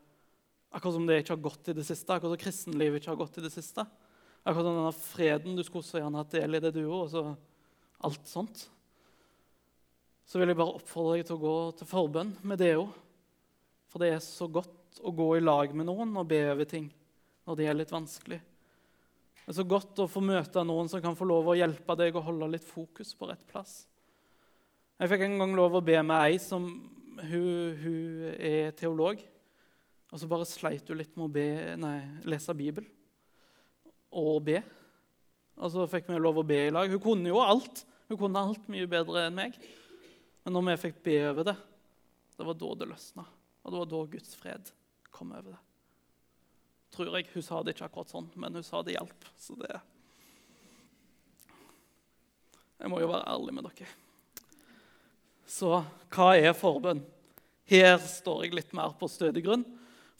[0.71, 3.41] Akkurat som det ikke har gått i det siste, akkurat som kristenlivet ikke har gått
[3.41, 3.83] i det siste.
[4.41, 7.21] Akkurat som denne freden du skulle så gjerne hatt del i det, du gjorde.
[7.21, 8.63] Og alt sånt.
[10.25, 12.89] Så vil jeg bare oppfordre deg til å gå til forbønn med det òg.
[13.91, 16.87] For det er så godt å gå i lag med noen og be over ting
[17.45, 18.39] når det er litt vanskelig.
[19.41, 22.15] Det er så godt å få møte noen som kan få lov å hjelpe deg
[22.15, 23.83] å holde litt fokus på rett plass.
[25.01, 26.65] Jeg fikk en gang lov å be med ei som
[27.21, 29.21] hun, hun er teolog.
[30.11, 31.47] Og så bare sleit hun litt med å be,
[31.81, 31.97] nei,
[32.29, 32.89] lese Bibelen
[34.11, 34.59] og be.
[35.61, 36.91] Og så fikk vi lov å be i lag.
[36.91, 37.83] Hun kunne jo alt.
[38.09, 39.57] Hun kunne alt mye bedre enn meg.
[40.43, 41.57] Men når vi fikk be over det,
[42.37, 43.25] det var da det løsna.
[43.61, 44.71] Og det var da Guds fred
[45.13, 45.61] kom over det.
[46.91, 47.29] Tror jeg.
[47.31, 49.27] Hun sa det ikke akkurat sånn, men hun sa det hjalp.
[49.39, 49.79] Så det
[52.81, 53.91] Jeg må jo være ærlig med dere.
[55.45, 55.69] Så
[56.09, 57.03] hva er forbønn?
[57.69, 59.65] Her står jeg litt mer på stødig grunn.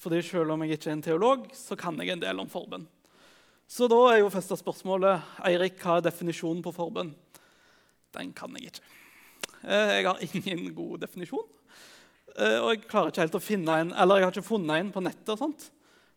[0.01, 2.85] Fordi selv om jeg ikke er en teolog, så kan jeg en del om forbønn.
[3.71, 7.13] Så da er jo første spørsmålet Eirik, hva er definisjonen på forbønn?
[8.11, 8.87] Den kan jeg ikke.
[9.63, 11.45] Eh, jeg har ingen god definisjon.
[12.35, 14.89] Eh, og jeg klarer ikke helt å finne en, eller jeg har ikke funnet en
[14.91, 15.29] på nettet.
[15.31, 15.69] og sånt.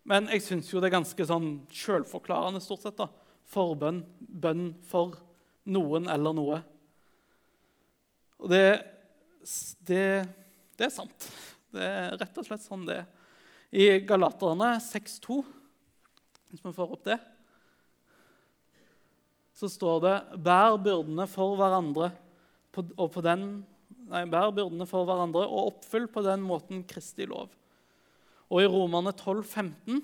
[0.03, 2.99] Men jeg syns jo det er ganske sånn sjølforklarende stort sett.
[2.99, 3.07] da.
[3.55, 5.15] Forbønn, bønn for
[5.71, 6.59] noen eller noe.
[8.43, 8.65] Og det,
[9.87, 10.09] det,
[10.75, 11.29] det er sant.
[11.71, 13.07] Det er rett og slett sånn det er.
[13.71, 15.39] I Galaterne 6,2,
[16.51, 17.21] hvis vi får opp det
[19.55, 22.13] så står det 'bær byrdene for hverandre'
[22.75, 23.63] og, på den,
[24.11, 27.53] nei, bær byrdene for hverandre og oppfyll på den måten Kristi lov.
[28.51, 30.03] Og i Romerne 12, 15,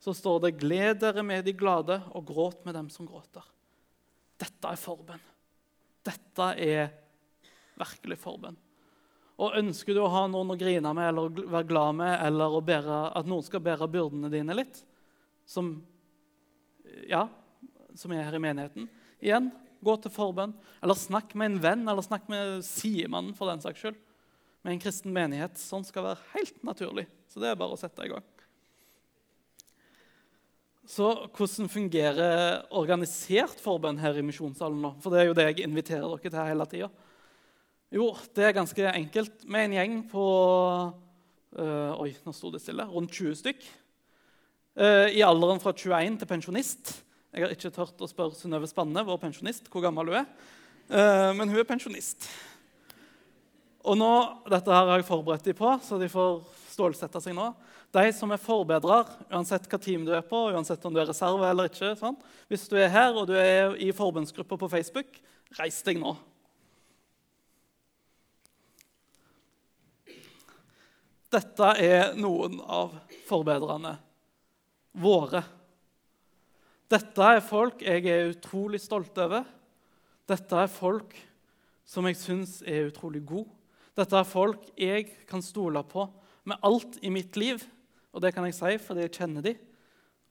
[0.00, 3.48] så står det 'gled dere med de glade og gråt med dem som gråter'.
[4.40, 5.24] Dette er forbønn.
[6.04, 6.92] Dette er
[7.80, 8.56] virkelig forbønn.
[9.40, 13.00] Og Ønsker du å ha noen å grine med eller være glad med, eller bære,
[13.16, 14.82] at noen skal bære byrdene dine litt,
[15.48, 15.78] som
[17.08, 17.24] ja,
[18.00, 18.88] som er her i menigheten.
[19.20, 19.50] Igjen,
[19.84, 20.54] gå til forbønn.
[20.80, 23.98] Eller snakk med en venn, eller snakk med sidemannen for den saks skyld.
[24.64, 25.60] Med en kristen menighet.
[25.60, 27.06] Sånn skal være helt naturlig.
[27.30, 28.24] Så det er bare å sette i gang.
[30.90, 34.94] Så hvordan fungerer organisert forbønn her i misjonssalen nå?
[35.04, 36.88] For det er jo det jeg inviterer dere til hele tida.
[37.94, 39.44] Jo, det er ganske enkelt.
[39.50, 40.24] Med en gjeng på
[41.58, 42.86] øh, Oi, nå sto det stille.
[42.90, 43.68] Rundt 20 stykk.
[44.78, 46.92] Uh, I alderen fra 21 til pensjonist.
[47.30, 50.30] Jeg har ikke tørt å spørre Synnøve Spanne, vår pensjonist, hvor gammel hun er.
[50.90, 52.26] Uh, men hun er pensjonist.
[53.86, 54.12] Og nå,
[54.50, 56.40] Dette her har jeg forberedt dem på, så de får
[56.72, 57.52] stålsette seg nå.
[57.94, 61.46] De som er forbedrer, uansett hva team du er på, uansett om du er reserve
[61.46, 62.18] eller ikke sånn.
[62.50, 65.22] Hvis du er her og du er i forbundsgruppa på Facebook,
[65.58, 66.16] reis deg nå.
[71.30, 72.94] Dette er noen av
[73.30, 73.94] forbedrerne
[74.98, 75.44] våre.
[76.90, 79.44] Dette er folk jeg er utrolig stolt over.
[80.26, 81.14] Dette er folk
[81.86, 83.50] som jeg syns er utrolig gode.
[83.98, 86.06] Dette er folk jeg kan stole på
[86.48, 87.62] med alt i mitt liv.
[88.10, 89.60] Og det kan jeg si fordi jeg kjenner dem.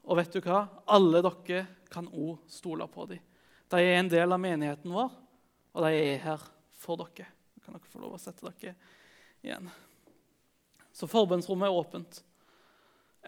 [0.04, 0.66] Og vet du hva?
[0.92, 3.24] Alle dere kan òg stole på dem.
[3.70, 5.12] De er en del av menigheten vår,
[5.78, 6.44] og de er her
[6.82, 7.30] for dere.
[7.30, 8.74] Da kan dere få lov å sette dere
[9.46, 9.70] igjen.
[10.92, 12.22] Så forbønnsrommet er åpent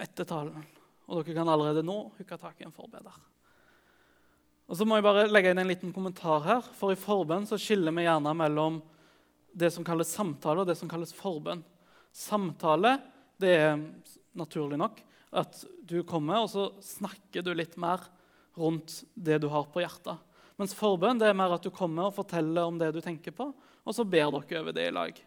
[0.01, 0.65] etter talen.
[1.09, 3.15] Og dere kan allerede nå hooke tak i en forbeder.
[4.71, 7.59] Og så må jeg bare legge inn en liten kommentar her, for I forbønn så
[7.59, 8.79] skiller vi gjerne mellom
[9.51, 11.63] det som kalles samtale, og det som kalles forbønn.
[12.15, 12.95] Samtale
[13.41, 13.81] det er
[14.37, 15.01] naturlig nok
[15.41, 18.03] at du kommer og så snakker du litt mer
[18.59, 20.19] rundt det du har på hjertet.
[20.59, 23.49] Mens forbønn det er mer at du kommer og forteller om det du tenker på,
[23.51, 25.19] og så ber dere over det i lag.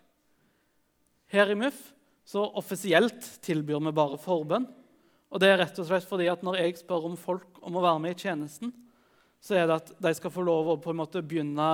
[1.33, 1.81] Her i MUF
[2.25, 4.69] så offisielt tilbyr vi bare forbønn.
[5.35, 7.83] Og det er rett og slett fordi at Når jeg spør om folk om å
[7.83, 8.71] være med i tjenesten,
[9.43, 11.69] så er det at de skal få lov å på en måte begynne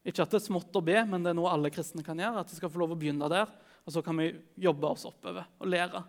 [0.00, 2.40] Ikke at det er smått å be, men det er noe alle kristne kan gjøre.
[2.40, 3.46] at de skal få lov å begynne der,
[3.84, 6.02] Og så kan vi jobbe oss oppover og lære.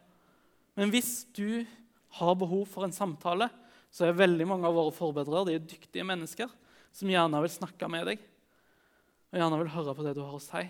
[0.75, 1.65] Men hvis du
[2.17, 3.49] har behov for en samtale,
[3.91, 6.47] så er veldig mange av våre forbedrere de er dyktige mennesker
[6.95, 8.23] som gjerne vil snakke med deg
[9.31, 10.63] og gjerne vil høre på det du har å si.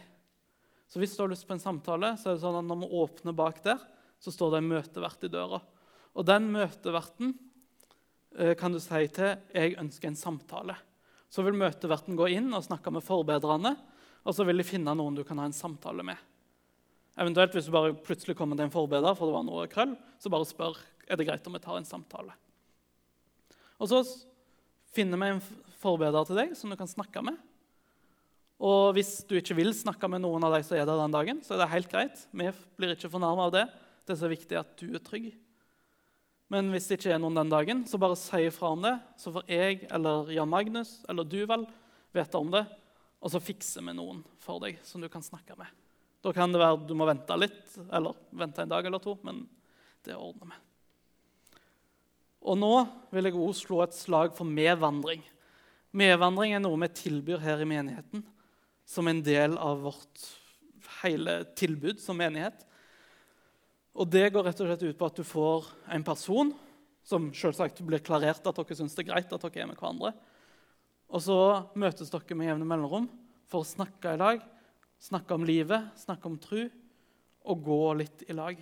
[0.92, 2.90] Så hvis du har lyst på en samtale, så er det sånn at når vi
[3.02, 3.80] åpner bak der,
[4.22, 5.62] så står det en møtevert i døra.
[6.18, 7.36] Og den møteverten
[8.38, 10.78] eh, kan du si til 'Jeg ønsker en samtale'.
[11.32, 13.78] Så vil møteverten gå inn og snakke med forbedrerne,
[14.26, 16.18] og så vil de finne noen du kan ha en samtale med.
[17.18, 20.30] Eventuelt hvis du bare plutselig kommer til en forbeder, for det var noe krøll, så
[20.30, 22.36] bare spør er det greit om jeg tar en samtale.
[23.80, 24.04] Og så
[24.94, 25.42] finner vi en
[25.82, 27.40] forbeder til deg som du kan snakke med.
[28.62, 31.40] Og hvis du ikke vil snakke med noen av de som er der den dagen,
[31.42, 32.26] så er det helt greit.
[32.30, 33.64] Vi blir ikke fornærma av det.
[34.06, 35.32] Det er så viktig at du er trygg.
[36.52, 38.98] Men hvis det ikke er noen den dagen, så bare si ifra om det.
[39.16, 41.64] Så får jeg eller Jan Magnus eller du vel
[42.12, 42.66] vite om det,
[43.24, 45.70] og så fikser vi noen for deg som du kan snakke med.
[46.22, 49.46] Da kan det være du må vente litt, eller vente en dag eller to, men
[50.06, 50.60] det ordner vi.
[52.52, 52.74] Og nå
[53.14, 55.24] vil jeg også slå et slag for medvandring.
[55.96, 58.26] Medvandring er noe vi tilbyr her i menigheten
[58.92, 60.26] som en del av vårt
[61.02, 62.66] hele tilbud som menighet.
[63.98, 66.54] Og Det går rett og slett ut på at du får en person
[67.04, 70.14] som selvsagt blir klarert at dere syns det er greit at dere er med hverandre.
[71.12, 71.38] Og så
[71.76, 73.10] møtes dere med jevne mellomrom
[73.52, 74.44] for å snakke i lag,
[75.02, 76.70] snakke om livet, snakke om tru
[77.42, 78.56] og gå litt i lag.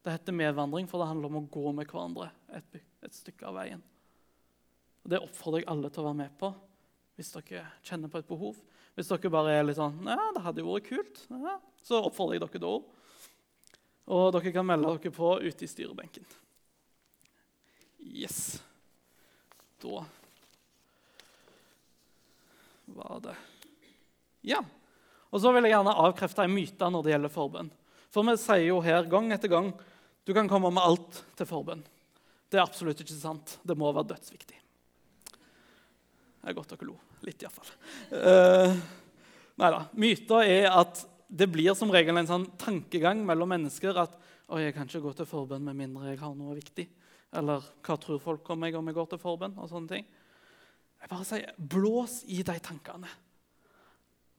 [0.00, 3.58] Det heter medvandring, for det handler om å gå med hverandre et, et stykke av
[3.60, 3.82] veien.
[5.04, 6.52] Og Det oppfordrer jeg alle til å være med på
[7.20, 8.56] hvis dere kjenner på et behov.
[8.96, 12.38] Hvis dere bare er litt sånn ja, det hadde jo vært kult, ja, så oppfordrer
[12.38, 12.88] jeg dere da òg.
[14.10, 16.26] Og dere kan melde dere på ute i styrebenken.
[18.10, 18.58] Yes.
[19.80, 20.02] Da
[22.90, 23.36] var det
[24.40, 24.64] Ja.
[25.30, 27.68] Og så vil jeg gjerne avkrefte en myte når det gjelder forbønn.
[28.10, 29.70] For vi sier jo her gang etter gang
[30.26, 31.84] du kan komme med alt til forbønn.
[32.50, 33.58] Det er absolutt ikke sant.
[33.62, 34.58] Det må være dødsviktig.
[36.40, 36.96] Det er godt dere lo.
[37.22, 37.70] Litt, iallfall.
[38.10, 38.74] Uh,
[39.60, 39.80] nei da.
[39.92, 44.16] Myter er at det blir som regel en sånn tankegang mellom mennesker at
[44.50, 46.88] å, jeg kan ikke gå til forbønn med mindre jeg har noe viktig.
[47.38, 49.54] Eller hva tror folk om meg om jeg går til forbønn?
[49.54, 50.08] og sånne ting.
[51.00, 53.10] Jeg bare sier, Blås i de tankene.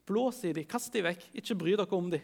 [0.08, 1.24] Blås i de, Kast de vekk.
[1.40, 2.20] Ikke bry dere om de.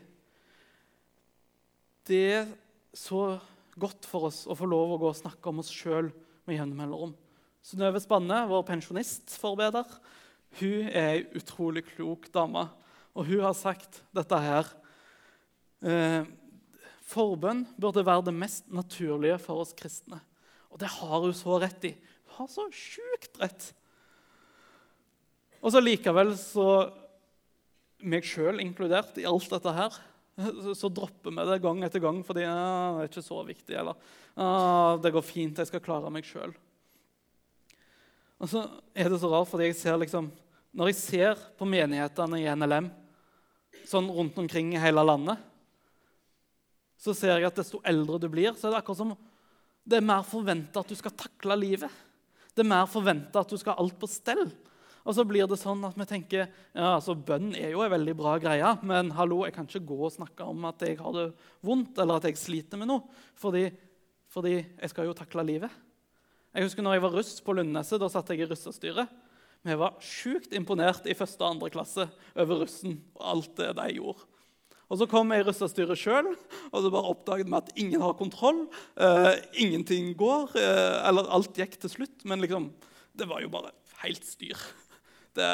[2.08, 2.52] Det er
[2.96, 3.38] så
[3.80, 6.12] godt for oss å få lov å gå og snakke om oss sjøl
[6.48, 7.16] med jevne mellomrom.
[7.64, 9.88] Synnøve Spanne, vår pensjonistforbeder,
[10.60, 12.68] hun er ei utrolig klok dame.
[13.18, 14.70] Og hun har sagt dette her
[15.82, 16.28] eh,
[17.08, 20.20] Forbønn burde være det mest naturlige for oss kristne.
[20.70, 21.94] Og det har hun så rett i.
[22.28, 23.70] Hun har så sjukt rett.
[25.64, 26.68] Og så likevel, så
[28.04, 29.96] meg sjøl inkludert i alt dette her,
[30.78, 32.52] så, dropper vi det gang etter gang fordi ja,
[32.94, 33.74] det er ikke så viktig.
[33.74, 33.96] Eller
[34.36, 36.54] ja, det går fint, jeg skal klare meg sjøl.
[38.38, 40.30] Og så er det så rart, fordi jeg ser liksom,
[40.78, 42.92] når jeg ser på menighetene i NLM
[43.88, 45.40] sånn rundt omkring i hele landet,
[46.98, 49.18] så ser jeg at desto eldre du blir, så er det akkurat som
[49.88, 51.92] det er mer forventa at du skal takle livet.
[52.52, 54.50] Det er mer forventa at du skal ha alt på stell.
[55.08, 58.16] Og så blir det sånn at vi tenker ja, altså bønn er jo en veldig
[58.20, 61.28] bra greie, men hallo, jeg kan ikke gå og snakke om at jeg har det
[61.64, 63.06] vondt eller at jeg sliter med noe,
[63.40, 63.70] fordi,
[64.34, 65.72] fordi jeg skal jo takle livet.
[66.58, 68.02] Jeg husker når jeg var russ på Lundneset.
[68.02, 69.12] Da satt jeg i russestyret.
[69.66, 73.88] Vi var sjukt imponert i første og andre klasse over russen og alt det de
[73.98, 74.26] gjorde.
[74.88, 76.30] Og Så kom jeg i russestyret sjøl,
[76.72, 78.70] og så bare oppdaget vi at ingen har kontroll.
[78.96, 80.54] Eh, ingenting går.
[80.56, 82.70] Eh, eller alt gikk til slutt, men liksom,
[83.12, 83.74] det var jo bare
[84.06, 84.56] helt styr.
[85.36, 85.50] Det,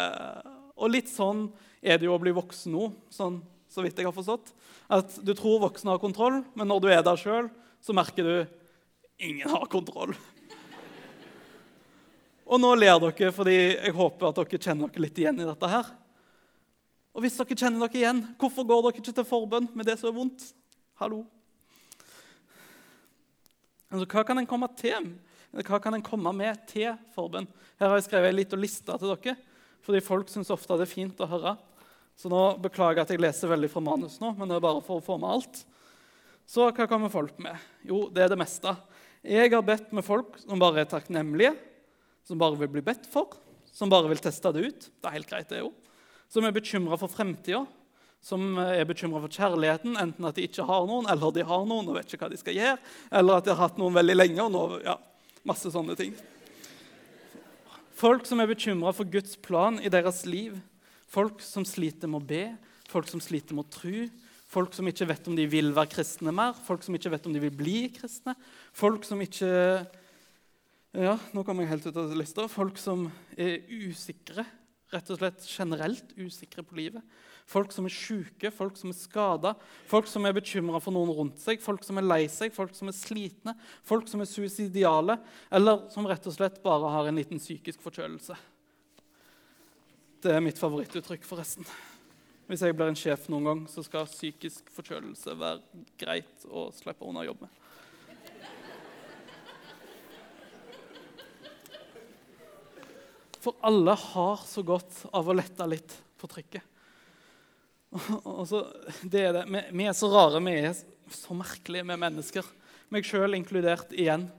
[0.77, 1.47] og litt sånn
[1.81, 3.41] er det jo å bli voksen nå, sånn,
[3.73, 4.53] så vidt jeg har forstått.
[4.93, 7.49] At du tror voksne har kontroll, men når du er der sjøl,
[7.81, 8.37] så merker du
[9.17, 10.13] ingen har kontroll.
[12.53, 15.69] Og nå ler dere fordi jeg håper at dere kjenner dere litt igjen i dette.
[15.71, 15.87] her.
[17.17, 20.11] Og hvis dere kjenner dere igjen, hvorfor går dere ikke til forbønn med det som
[20.11, 20.45] er vondt?
[21.01, 21.23] Hallo?
[23.89, 25.09] Altså, hva kan en komme til?
[25.65, 27.49] Hva kan en komme med til forbønn?
[27.81, 29.35] Her har jeg skrevet en liten liste til dere,
[29.81, 31.57] fordi folk syns ofte det er fint å høre.
[32.13, 34.85] Så nå beklager jeg at jeg leser veldig fra manus nå, men det er bare
[34.85, 35.65] for å få med alt.
[36.45, 37.57] Så hva kommer folk med?
[37.81, 38.77] Jo, det er det meste.
[39.25, 41.55] Jeg har bedt med folk som bare er takknemlige
[42.27, 43.37] som bare vil bli bedt for,
[43.73, 44.89] som bare vil teste det ut.
[44.89, 45.71] Det er helt greit, det jo.
[46.31, 47.63] Som er bekymra for fremtida,
[48.23, 51.89] som er bekymra for kjærligheten, enten at de ikke har noen, eller de har noen
[51.91, 52.77] og vet ikke hva de skal gjøre,
[53.19, 54.45] eller at de har hatt noen veldig lenge.
[54.45, 54.95] og nå, ja,
[55.43, 56.13] masse sånne ting.
[57.99, 60.55] Folk som er bekymra for Guds plan i deres liv.
[61.11, 62.45] Folk som sliter med å be,
[62.89, 64.07] folk som sliter med å tro.
[64.53, 67.33] Folk som ikke vet om de vil være kristne mer, folk som ikke vet om
[67.33, 68.35] de vil bli kristne.
[68.75, 69.49] Folk som ikke
[70.93, 72.45] ja, nå kommer jeg helt ut av lista.
[72.51, 74.45] Folk som er usikre,
[74.93, 77.01] rett og slett generelt usikre på livet.
[77.49, 79.53] Folk som er syke, folk som er skada,
[79.89, 82.91] folk som er bekymra for noen rundt seg, folk som er lei seg, folk som
[82.91, 85.17] er slitne, folk som er suicidale,
[85.51, 88.37] eller som rett og slett bare har en liten psykisk forkjølelse.
[90.23, 91.67] Det er mitt favorittuttrykk, forresten.
[92.47, 97.07] Hvis jeg blir en sjef noen gang, så skal psykisk forkjølelse være greit å slippe
[97.07, 97.62] unna jobb med.
[103.43, 106.69] For alle har så godt av å lette litt på trykket.
[108.23, 108.63] Og så,
[109.03, 109.47] det er det.
[109.51, 110.77] Vi, vi, er så rare, vi er
[111.13, 112.47] så merkelige med mennesker.
[112.93, 114.29] Meg sjøl inkludert igjen.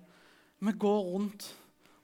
[0.64, 1.52] Vi går rundt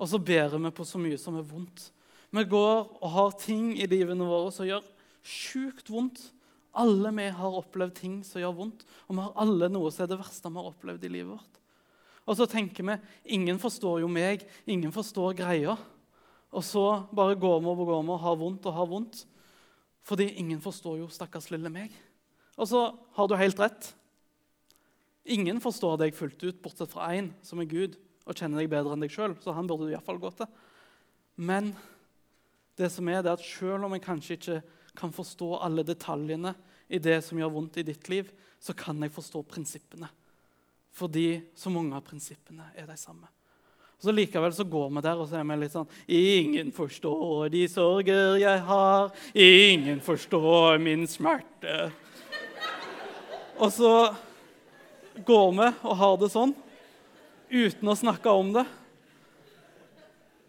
[0.01, 1.91] og så bærer vi på så mye som er vondt.
[2.33, 4.87] Vi går og har ting i livene våre som gjør
[5.21, 6.23] sjukt vondt.
[6.81, 10.13] Alle vi har opplevd ting som gjør vondt, og vi har alle noe som er
[10.13, 11.59] det verste vi har opplevd i livet vårt.
[12.31, 12.97] Og så tenker vi
[13.37, 15.75] ingen forstår jo meg, ingen forstår greia.
[16.51, 16.85] Og så
[17.15, 19.25] bare går vi og går vi og har vondt og har vondt.
[20.07, 21.93] Fordi ingen forstår jo stakkars lille meg.
[22.59, 22.81] Og så
[23.17, 23.93] har du helt rett.
[25.31, 27.95] Ingen forstår deg fullt ut, bortsett fra én, som er Gud,
[28.27, 29.37] og kjenner deg bedre enn deg sjøl.
[29.41, 30.49] Så han burde du iallfall gå til.
[31.41, 31.75] Men
[32.81, 34.61] det som er det er at selv om jeg kanskje ikke
[34.99, 36.55] kan forstå alle detaljene
[36.91, 40.09] i det som gjør vondt i ditt liv, så kan jeg forstå prinsippene.
[40.91, 43.29] Fordi så mange av prinsippene er de samme.
[44.01, 47.51] Og så Likevel så går vi der og så er vi litt sånn Ingen forstår
[47.53, 49.11] de sorger jeg har.
[49.37, 51.91] Ingen forstår min smerte.
[53.61, 53.93] Og så
[55.21, 56.57] går vi og har det sånn
[57.53, 58.65] uten å snakke om det.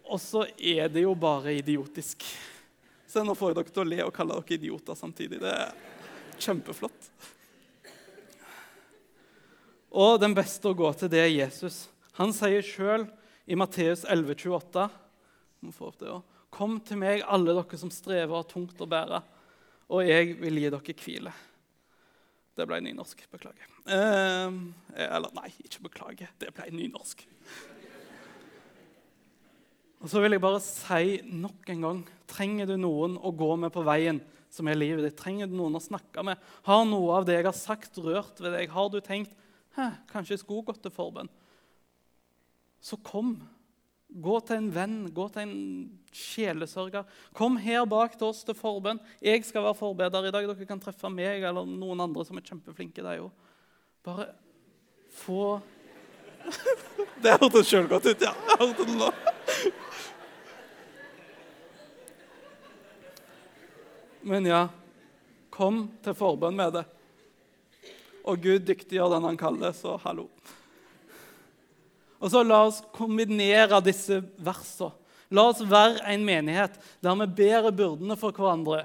[0.08, 2.24] Og så er det jo bare idiotisk.
[3.04, 5.44] Så nå får dere til å le og kalle dere idioter samtidig.
[5.44, 7.12] Det er kjempeflott.
[9.92, 11.82] Og den beste å gå til, det er Jesus.
[12.16, 13.10] Han sier sjøl
[13.46, 14.88] i Matteus 11, 28.
[16.52, 19.22] Kom til meg, alle dere som strever og har tungt å bære,
[19.92, 21.32] og jeg vil gi dere hvile.
[22.52, 23.24] Det ble nynorsk.
[23.32, 23.68] Beklager.
[23.88, 24.56] Eh,
[25.08, 26.32] eller nei, ikke beklager.
[26.40, 27.24] Det ble nynorsk.
[30.02, 33.70] Og så vil jeg bare si nok en gang Trenger du noen å gå med
[33.74, 34.18] på veien
[34.52, 35.18] som er livet ditt?
[35.20, 36.40] Trenger du noen å snakke med?
[36.64, 38.72] Har noe av det jeg har sagt, rørt ved deg?
[38.72, 39.34] Har du tenkt
[40.08, 41.28] kanskje jeg skulle gått til forbønn?
[42.82, 43.36] Så kom.
[44.12, 45.54] Gå til en venn, gå til en
[46.12, 47.06] sjelesørger.
[47.36, 49.00] Kom her bak til oss til forbønn.
[49.24, 50.48] Jeg skal være forbeder i dag.
[50.50, 53.00] Dere kan treffe meg eller noen andre som er kjempeflinke.
[53.00, 53.30] Det er jo.
[54.04, 54.32] Bare
[55.16, 55.60] få
[57.22, 58.32] Det hørtes sjølgodt ut, ja.
[58.50, 59.10] Jeg hørte det nå.
[64.26, 64.64] Men ja,
[65.54, 66.82] kom til forbønn med det.
[68.26, 70.28] Og Gud dyktiggjør den han kaller, så hallo.
[72.22, 74.94] Og så La oss kombinere disse versene.
[75.32, 78.84] La oss være en menighet der vi bærer byrdene for hverandre.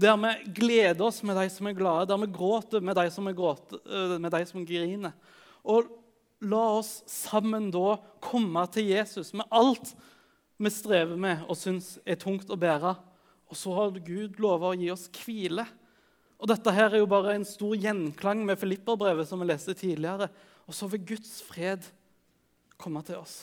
[0.00, 3.28] Der vi gleder oss med de som er glade, der vi gråter med de som,
[3.36, 5.12] gråter, øh, med de som griner.
[5.64, 5.90] Og
[6.40, 9.92] la oss sammen da komme til Jesus med alt
[10.58, 12.94] vi strever med og syns er tungt å bære.
[13.48, 15.66] Og så har Gud lova å gi oss hvile.
[16.38, 20.30] Og dette her er jo bare en stor gjenklang med Filipperbrevet, som vi leste tidligere.
[20.64, 21.84] Og så vil Guds fred
[22.78, 23.42] komme til oss.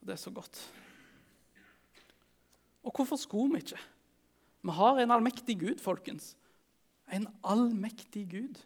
[0.00, 0.60] Det er så godt.
[2.86, 3.80] Og hvorfor skulle vi ikke?
[4.66, 6.34] Vi har en allmektig Gud, folkens.
[7.12, 8.62] En allmektig Gud.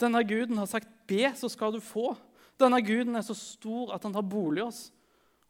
[0.00, 2.16] Denne guden har sagt 'be, så skal du få'.
[2.58, 4.92] Denne guden er så stor at han tar bolig i oss.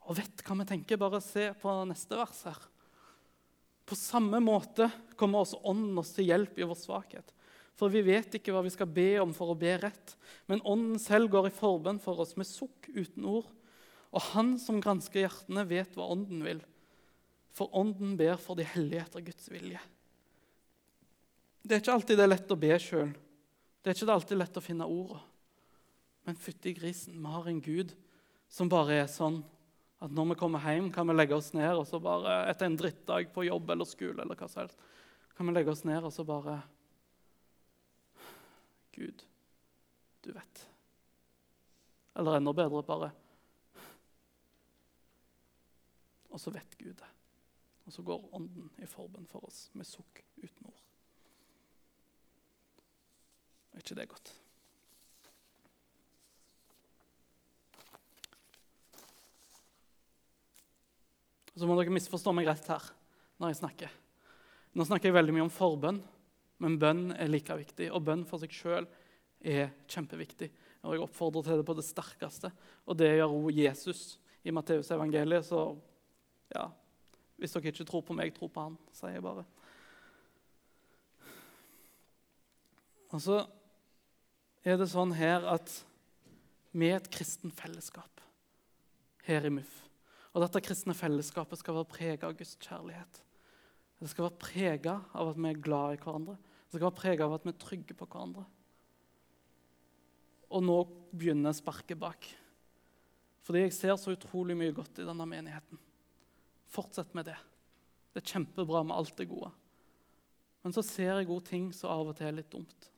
[0.05, 0.97] Og vet hva vi tenker?
[0.97, 2.57] Bare se på neste vers her.
[3.85, 7.33] På samme måte kommer også Ånden oss til hjelp i vår svakhet.
[7.75, 10.15] For vi vet ikke hva vi skal be om for å be rett,
[10.47, 13.49] men Ånden selv går i forbønn for oss med sukk uten ord.
[14.15, 16.61] Og Han som gransker hjertene, vet hva Ånden vil.
[17.55, 19.81] For Ånden ber for de hellige etter Guds vilje.
[21.65, 23.11] Det er ikke alltid det er lett å be sjøl.
[23.81, 25.19] Det er ikke alltid lett å finne orda.
[26.25, 27.91] Men fytti grisen, vi har en Gud
[28.49, 29.41] som bare er sånn
[30.03, 32.77] at når vi kommer hjem, kan vi legge oss ned og så bare, etter en
[32.77, 34.79] drittdag på jobb eller skole eller hva som helst,
[35.35, 36.59] kan vi legge oss ned og så bare
[38.95, 39.25] Gud,
[40.23, 40.63] du vet.
[42.15, 43.11] Eller enda bedre bare
[46.35, 47.11] Og så vet Gud det.
[47.85, 50.81] Og så går Ånden i forbønn for oss med sukk uten ord.
[53.75, 54.31] Er ikke det godt?
[61.55, 62.89] Så må dere misforstå meg rett her
[63.39, 63.95] når jeg snakker.
[64.75, 66.01] Nå snakker jeg veldig mye om forbønn,
[66.63, 67.89] men bønn er like viktig.
[67.91, 68.87] Og bønn for seg sjøl
[69.45, 70.49] er kjempeviktig.
[70.85, 72.51] Og jeg oppfordrer til det på det sterkeste.
[72.85, 74.03] Og det gjør også Jesus
[74.45, 75.47] i Matteusevangeliet.
[75.47, 75.61] Så
[76.53, 76.69] ja,
[77.41, 79.45] hvis dere ikke tror på meg, tro på han, sier jeg bare.
[83.13, 83.41] Og så
[84.65, 85.71] er det sånn her at
[86.75, 88.23] vi er et kristen fellesskap
[89.27, 89.85] her i MUF.
[90.35, 93.21] Og dette kristne fellesskapet skal være prega av Guds kjærlighet.
[94.01, 96.35] Det skal være prega av at vi er glad i hverandre.
[96.35, 98.43] Det skal være prega av at vi er trygge på hverandre.
[100.55, 100.77] Og nå
[101.15, 102.27] begynner sparket bak.
[103.45, 105.79] Fordi jeg ser så utrolig mye godt i denne menigheten.
[106.71, 107.37] Fortsett med det.
[108.13, 109.51] Det er kjempebra med alt det gode.
[110.65, 112.89] Men så ser jeg gode ting som av og til er litt dumt.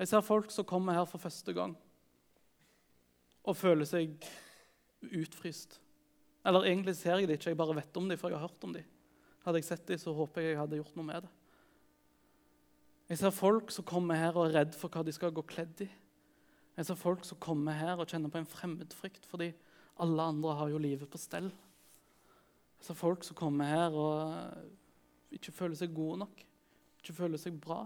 [0.00, 1.74] Jeg ser folk som kommer her for første gang
[3.44, 4.16] og føler seg
[5.04, 5.76] utfryst.
[6.48, 8.64] Eller egentlig ser jeg det ikke, jeg bare vet om dem, for jeg har hørt
[8.64, 8.86] om dem.
[9.44, 11.32] Hadde jeg sett dem, så håper jeg jeg hadde gjort noe med det.
[13.10, 15.84] Jeg ser folk som kommer her og er redd for hva de skal gå kledd
[15.84, 15.90] i.
[16.74, 19.52] Jeg ser folk som kommer her og kjenner på en fremmedfrykt fordi
[20.02, 21.50] alle andre har jo livet på stell.
[22.80, 26.40] Jeg ser folk som kommer her og ikke føler seg gode nok,
[27.02, 27.84] ikke føler seg bra.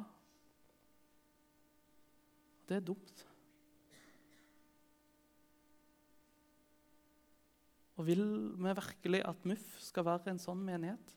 [2.69, 3.25] Det er dumt.
[7.99, 11.15] Og vil vi virkelig at MUF skal være en sånn menighet?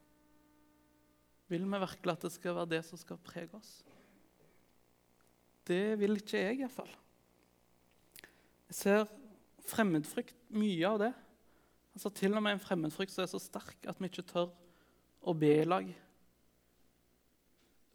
[1.51, 3.81] Vil vi virkelig at det skal være det som skal prege oss?
[5.67, 6.91] Det vil ikke jeg, iallfall.
[8.71, 9.09] Jeg ser
[9.67, 11.11] fremmedfrykt, mye av det.
[11.91, 14.49] Altså Til og med en fremmedfrykt som er så sterk at vi ikke tør
[15.27, 15.89] å be i lag.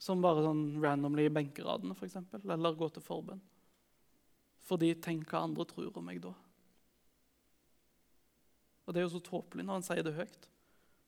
[0.04, 2.18] Som bare sånn randomly i benkeradene, f.eks.
[2.44, 3.40] Eller gå til forbønn.
[4.66, 6.34] Fordi tenk hva andre tror om meg da.
[8.84, 10.50] Og Det er jo så tåpelig når han sier det høyt.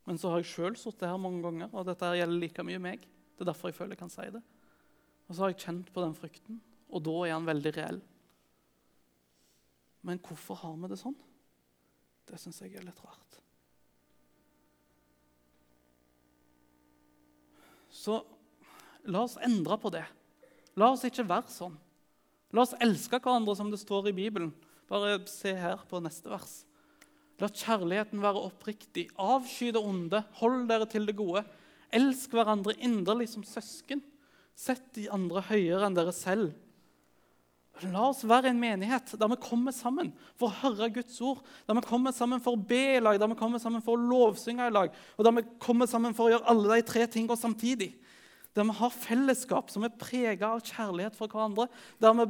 [0.09, 3.03] Men så har jeg sjøl sittet her mange ganger, og dette gjelder like mye meg.
[3.37, 4.41] Det er derfor jeg føler jeg kan si det.
[5.29, 7.99] Og så har jeg kjent på den frykten, og da er han veldig reell.
[10.09, 11.17] Men hvorfor har vi det sånn?
[12.29, 13.39] Det syns jeg er litt rart.
[17.93, 18.23] Så
[19.09, 20.07] la oss endre på det.
[20.79, 21.77] La oss ikke være sånn.
[22.57, 24.55] La oss elske hverandre som det står i Bibelen.
[24.89, 26.63] Bare se her på neste vers.
[27.39, 29.09] La kjærligheten være oppriktig.
[29.19, 30.23] Avsky det onde.
[30.41, 31.45] Hold dere til det gode.
[31.95, 34.03] Elsk hverandre inderlig som søsken.
[34.59, 36.51] Sett de andre høyere enn dere selv.
[37.87, 41.45] La oss være en menighet der vi kommer sammen for å høre Guds ord.
[41.69, 44.09] Der vi kommer sammen for å be i lag, der vi kommer sammen for å
[44.11, 44.95] lovsynge i lag.
[45.15, 47.93] Og der vi kommer sammen for å gjøre alle de tre tingene samtidig.
[48.59, 51.69] Der vi har fellesskap som er prega av kjærlighet for hverandre.
[52.03, 52.27] Der vi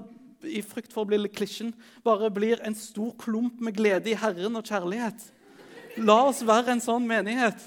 [0.47, 1.73] i frykt for å bli klisjen,
[2.07, 5.25] bare blir en stor klump med glede i Herren og kjærlighet.
[5.99, 7.59] La oss være en sånn menighet.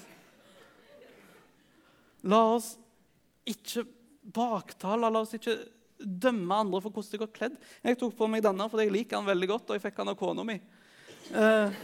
[2.23, 2.75] La oss
[3.49, 3.83] ikke
[4.21, 5.57] baktale, la oss ikke
[6.01, 7.57] dømme andre for hvordan de går kledd.
[7.83, 10.13] Jeg tok på meg denne fordi jeg liker den veldig godt, og jeg fikk den
[10.13, 10.57] av kona mi.
[11.31, 11.81] Eh,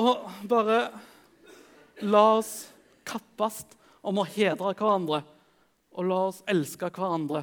[0.00, 0.82] og bare
[2.06, 2.52] la oss
[3.08, 3.64] kappes
[4.06, 5.22] om å hedre hverandre,
[5.96, 7.42] og la oss elske hverandre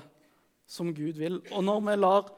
[0.68, 1.40] som Gud vil.
[1.56, 2.32] Og når vi lar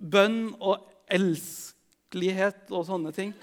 [0.00, 3.34] bønn og elskelighet og sånne ting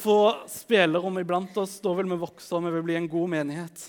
[0.00, 1.78] få spillerom iblant oss.
[1.84, 3.82] Da vil vi vokse, og vi vil bli en god menighet.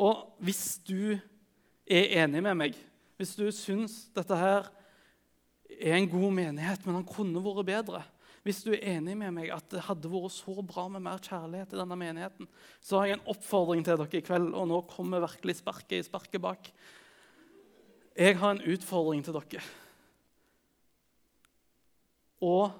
[0.00, 1.18] Og hvis du
[1.84, 2.78] er enig med meg,
[3.20, 4.70] hvis du syns dette her
[5.76, 8.02] er en god menighet, men han kunne vært bedre
[8.42, 11.74] Hvis du er enig med meg at det hadde vært så bra med mer kjærlighet
[11.76, 12.48] i denne menigheten,
[12.82, 16.06] så har jeg en oppfordring til dere i kveld, og nå kommer virkelig sparket i
[16.08, 16.72] sparket bak.
[18.18, 19.62] Jeg har en utfordring til dere.
[22.42, 22.74] Og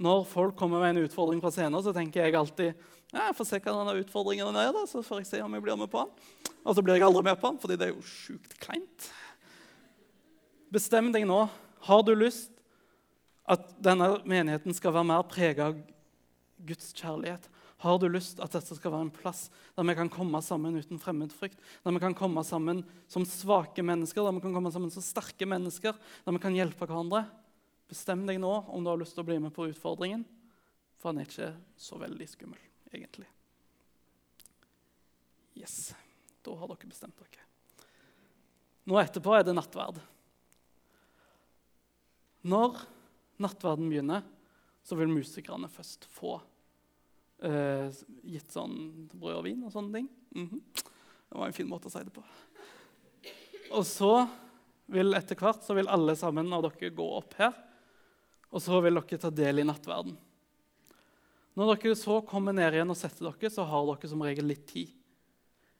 [0.00, 2.72] når folk kommer med en utfordring fra scenen, så tenker jeg alltid
[3.10, 5.64] ja, jeg får se hva denne utfordringen er, da, så får jeg se om jeg
[5.64, 6.28] blir med på den.
[6.62, 9.08] Og så blir jeg aldri med på den, fordi det er jo sjukt kleint.
[10.70, 11.40] Bestem deg nå.
[11.88, 12.59] Har du lyst
[13.50, 15.80] at denne menigheten skal være mer prega av
[16.68, 17.48] Guds kjærlighet?
[17.80, 21.00] Har du lyst at dette skal være en plass der vi kan komme sammen uten
[21.00, 21.56] fremmedfrykt?
[21.82, 25.48] Der vi kan komme sammen som svake mennesker, der vi kan komme sammen som sterke
[25.48, 27.24] mennesker, der vi kan hjelpe hverandre?
[27.90, 30.26] Bestem deg nå om du har lyst til å bli med på utfordringen,
[31.00, 32.60] for han er ikke så veldig skummel,
[32.92, 33.26] egentlig.
[35.58, 35.90] Yes,
[36.44, 37.48] da har dere bestemt dere.
[38.86, 39.98] Nå etterpå er det nattverd.
[42.44, 42.78] Når
[43.42, 44.24] nattverden begynner,
[44.84, 46.36] så vil musikerne først få
[47.44, 47.88] eh,
[48.26, 50.08] gitt sånn brød og vin og sånne ting.
[50.36, 50.62] Mm -hmm.
[51.30, 52.22] Det var en fin måte å si det på.
[53.70, 54.28] Og så
[54.90, 57.52] vil etter hvert så vil alle sammen av dere gå opp her,
[58.50, 60.16] og så vil dere ta del i nattverden.
[61.54, 64.66] Når dere så kommer ned igjen og setter dere, så har dere som regel litt
[64.66, 64.90] tid.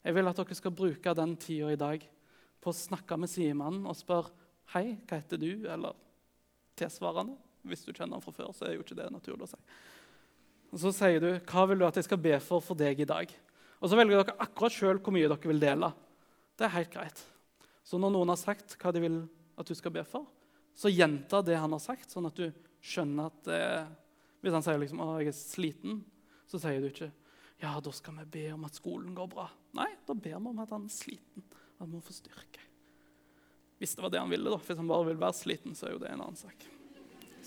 [0.05, 2.05] Jeg vil at dere skal bruke den tida i dag
[2.61, 4.37] på å snakke med sidemannen og spørre
[4.71, 5.67] Hei, hva heter du?
[5.67, 5.97] Eller
[6.79, 7.35] tilsvarende.
[7.67, 9.61] Hvis du kjenner ham fra før, så er jo ikke det naturlig å si.
[10.71, 13.09] Og Så sier du hva vil du at jeg skal be for for deg i
[13.09, 13.33] dag.
[13.81, 15.91] Og så velger dere akkurat sjøl hvor mye dere vil dele.
[16.57, 17.23] Det er helt greit.
[17.85, 19.23] Så når noen har sagt hva de vil
[19.59, 20.29] at du skal be for,
[20.77, 22.47] så gjenta det han har sagt, sånn at du
[22.81, 23.97] skjønner at eh,
[24.41, 25.99] Hvis han sier liksom, å, jeg er sliten,
[26.49, 27.11] så sier du ikke
[27.61, 29.45] ja, da skal vi be om at skolen går bra.
[29.77, 32.63] Nei, da ber vi om at han er sliten, at han må få styrke.
[33.77, 34.49] Hvis det var det han ville.
[34.49, 34.57] da.
[34.65, 36.65] Hvis han bare vil være sliten, så er jo det en annen sak.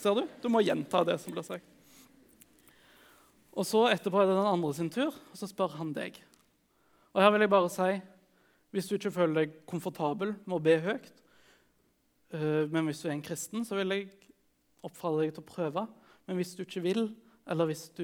[0.03, 0.25] Ser du?
[0.43, 1.67] Du må gjenta det som blir sagt.
[3.53, 6.17] Og så etterpå er det den andre sin tur, og så spør han deg.
[7.13, 7.91] Og her vil jeg bare si
[8.73, 11.11] hvis du ikke føler deg komfortabel med å be høyt,
[12.33, 14.07] øh, men hvis du er en kristen, så vil jeg
[14.83, 15.85] oppfordre deg til å prøve.
[16.25, 17.03] Men hvis du ikke vil,
[17.45, 18.03] eller hvis du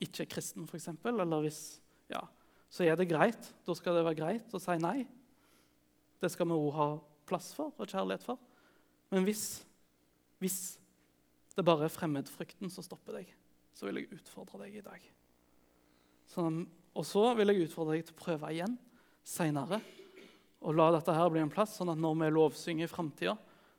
[0.00, 1.62] ikke er kristen, f.eks., eller hvis
[2.10, 2.24] Ja,
[2.72, 3.52] så er det greit.
[3.62, 5.04] Da skal det være greit å si nei.
[6.18, 6.90] Det skal vi òg ha
[7.28, 8.40] plass for og kjærlighet for.
[9.12, 9.60] Men hvis,
[10.42, 10.79] hvis
[11.56, 13.32] det bare er fremmedfrykten som stopper deg,
[13.74, 15.02] så vil jeg utfordre deg i dag.
[16.30, 16.62] Sånn,
[16.94, 18.76] og så vil jeg utfordre deg til å prøve igjen
[19.26, 19.80] seinere.
[20.60, 23.36] Og la dette her bli en plass, sånn at når vi lovsynger i framtida,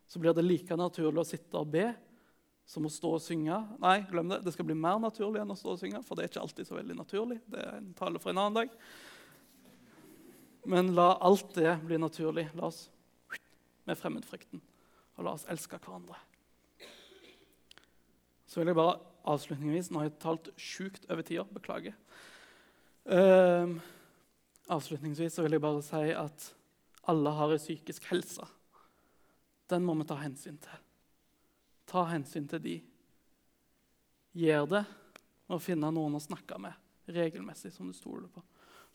[0.10, 1.92] så blir det like naturlig å sitte og be
[2.68, 3.58] som å stå og synge.
[3.84, 4.42] Nei, glem det.
[4.46, 6.68] Det skal bli mer naturlig enn å stå og synge, for det er ikke alltid
[6.68, 7.40] så veldig naturlig.
[7.52, 8.76] Det er en tale for en annen dag.
[10.72, 12.48] Men la alt det bli naturlig.
[12.58, 12.86] La oss
[13.88, 14.62] med fremmedfrykten.
[15.18, 16.20] Og la oss elske hverandre.
[18.52, 19.00] Så vil jeg bare
[19.32, 21.46] avslutningsvis Nå har jeg talt sjukt over tida.
[21.56, 21.96] Beklager.
[23.08, 23.80] Uh,
[24.72, 26.48] avslutningsvis så vil jeg bare si at
[27.10, 28.44] alle har en psykisk helse.
[29.72, 30.84] Den må vi ta hensyn til.
[31.88, 32.76] Ta hensyn til de.
[34.38, 34.84] Gjør det
[35.48, 36.76] med å finne noen å snakke med
[37.12, 38.44] regelmessig, som du stoler på.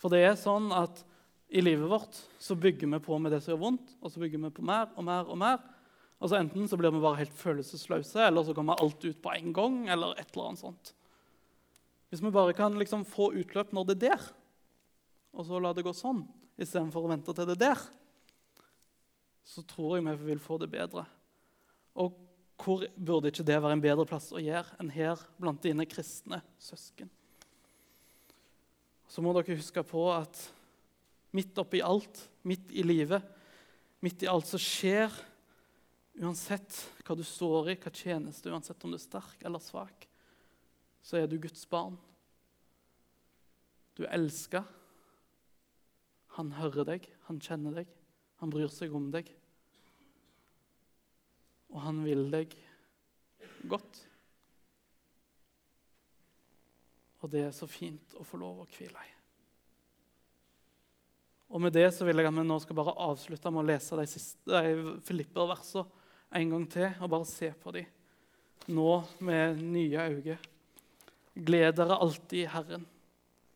[0.00, 1.00] For det er sånn at
[1.48, 4.44] i livet vårt så bygger vi på med det som gjør vondt, og så bygger
[4.44, 5.60] vi på mer og mer og mer.
[6.20, 9.34] Og så Enten så blir vi bare helt følelsesløse, eller så kommer alt ut på
[9.34, 9.88] en gang.
[9.88, 10.94] eller et eller annet sånt.
[12.08, 14.26] Hvis vi bare kan liksom få utløp når det er der,
[15.36, 16.22] og så la det gå sånn
[16.56, 17.82] istedenfor å vente til det er der,
[19.44, 21.04] så tror jeg vi vil få det bedre.
[21.94, 22.16] Og
[22.56, 26.40] hvor burde ikke det være en bedre plass å gjøre enn her blant dine kristne
[26.62, 27.10] søsken?
[29.06, 30.40] Så må dere huske på at
[31.36, 33.22] midt oppi alt, midt i livet,
[34.00, 35.12] midt i alt som skjer,
[36.22, 40.06] uansett hva du står i, hva tjeneste, uansett om du er sterk eller svak,
[41.04, 41.98] så er du Guds barn.
[43.96, 44.64] Du er elska.
[46.36, 47.92] Han hører deg, han kjenner deg,
[48.42, 49.30] han bryr seg om deg.
[51.72, 52.52] Og han vil deg
[53.68, 54.02] godt.
[57.24, 59.12] Og det er så fint å få lov å hvile i.
[61.54, 63.96] Og med det så vil jeg at vi nå skal bare avslutte med å lese
[63.98, 64.62] de, siste,
[65.06, 66.04] Filipper-versene
[66.34, 67.86] en gang til og bare se på dem,
[68.72, 68.90] nå
[69.22, 70.38] med nye øyne.
[71.36, 72.86] Gled dere alltid i Herren.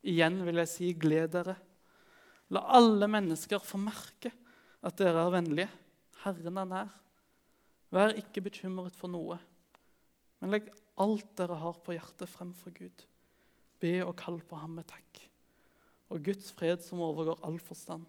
[0.07, 1.57] Igjen vil jeg si, gled dere.
[2.53, 4.33] La alle mennesker få merke
[4.85, 5.71] at dere er vennlige.
[6.25, 6.93] Herren er nær.
[7.91, 9.41] Vær ikke bekymret for noe,
[10.39, 10.68] men legg
[11.01, 13.05] alt dere har på hjertet, fremfor Gud.
[13.83, 15.25] Be og kall på ham med takk.
[16.11, 18.07] Og Guds fred, som overgår all forstand,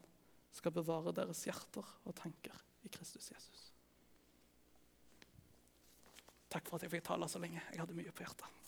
[0.54, 2.56] skal bevare deres hjerter og tanker
[2.86, 3.71] i Kristus Jesus.
[6.52, 7.62] Takk for at jeg fikk tale så lenge.
[7.72, 8.61] Jeg hadde mye på hjertet.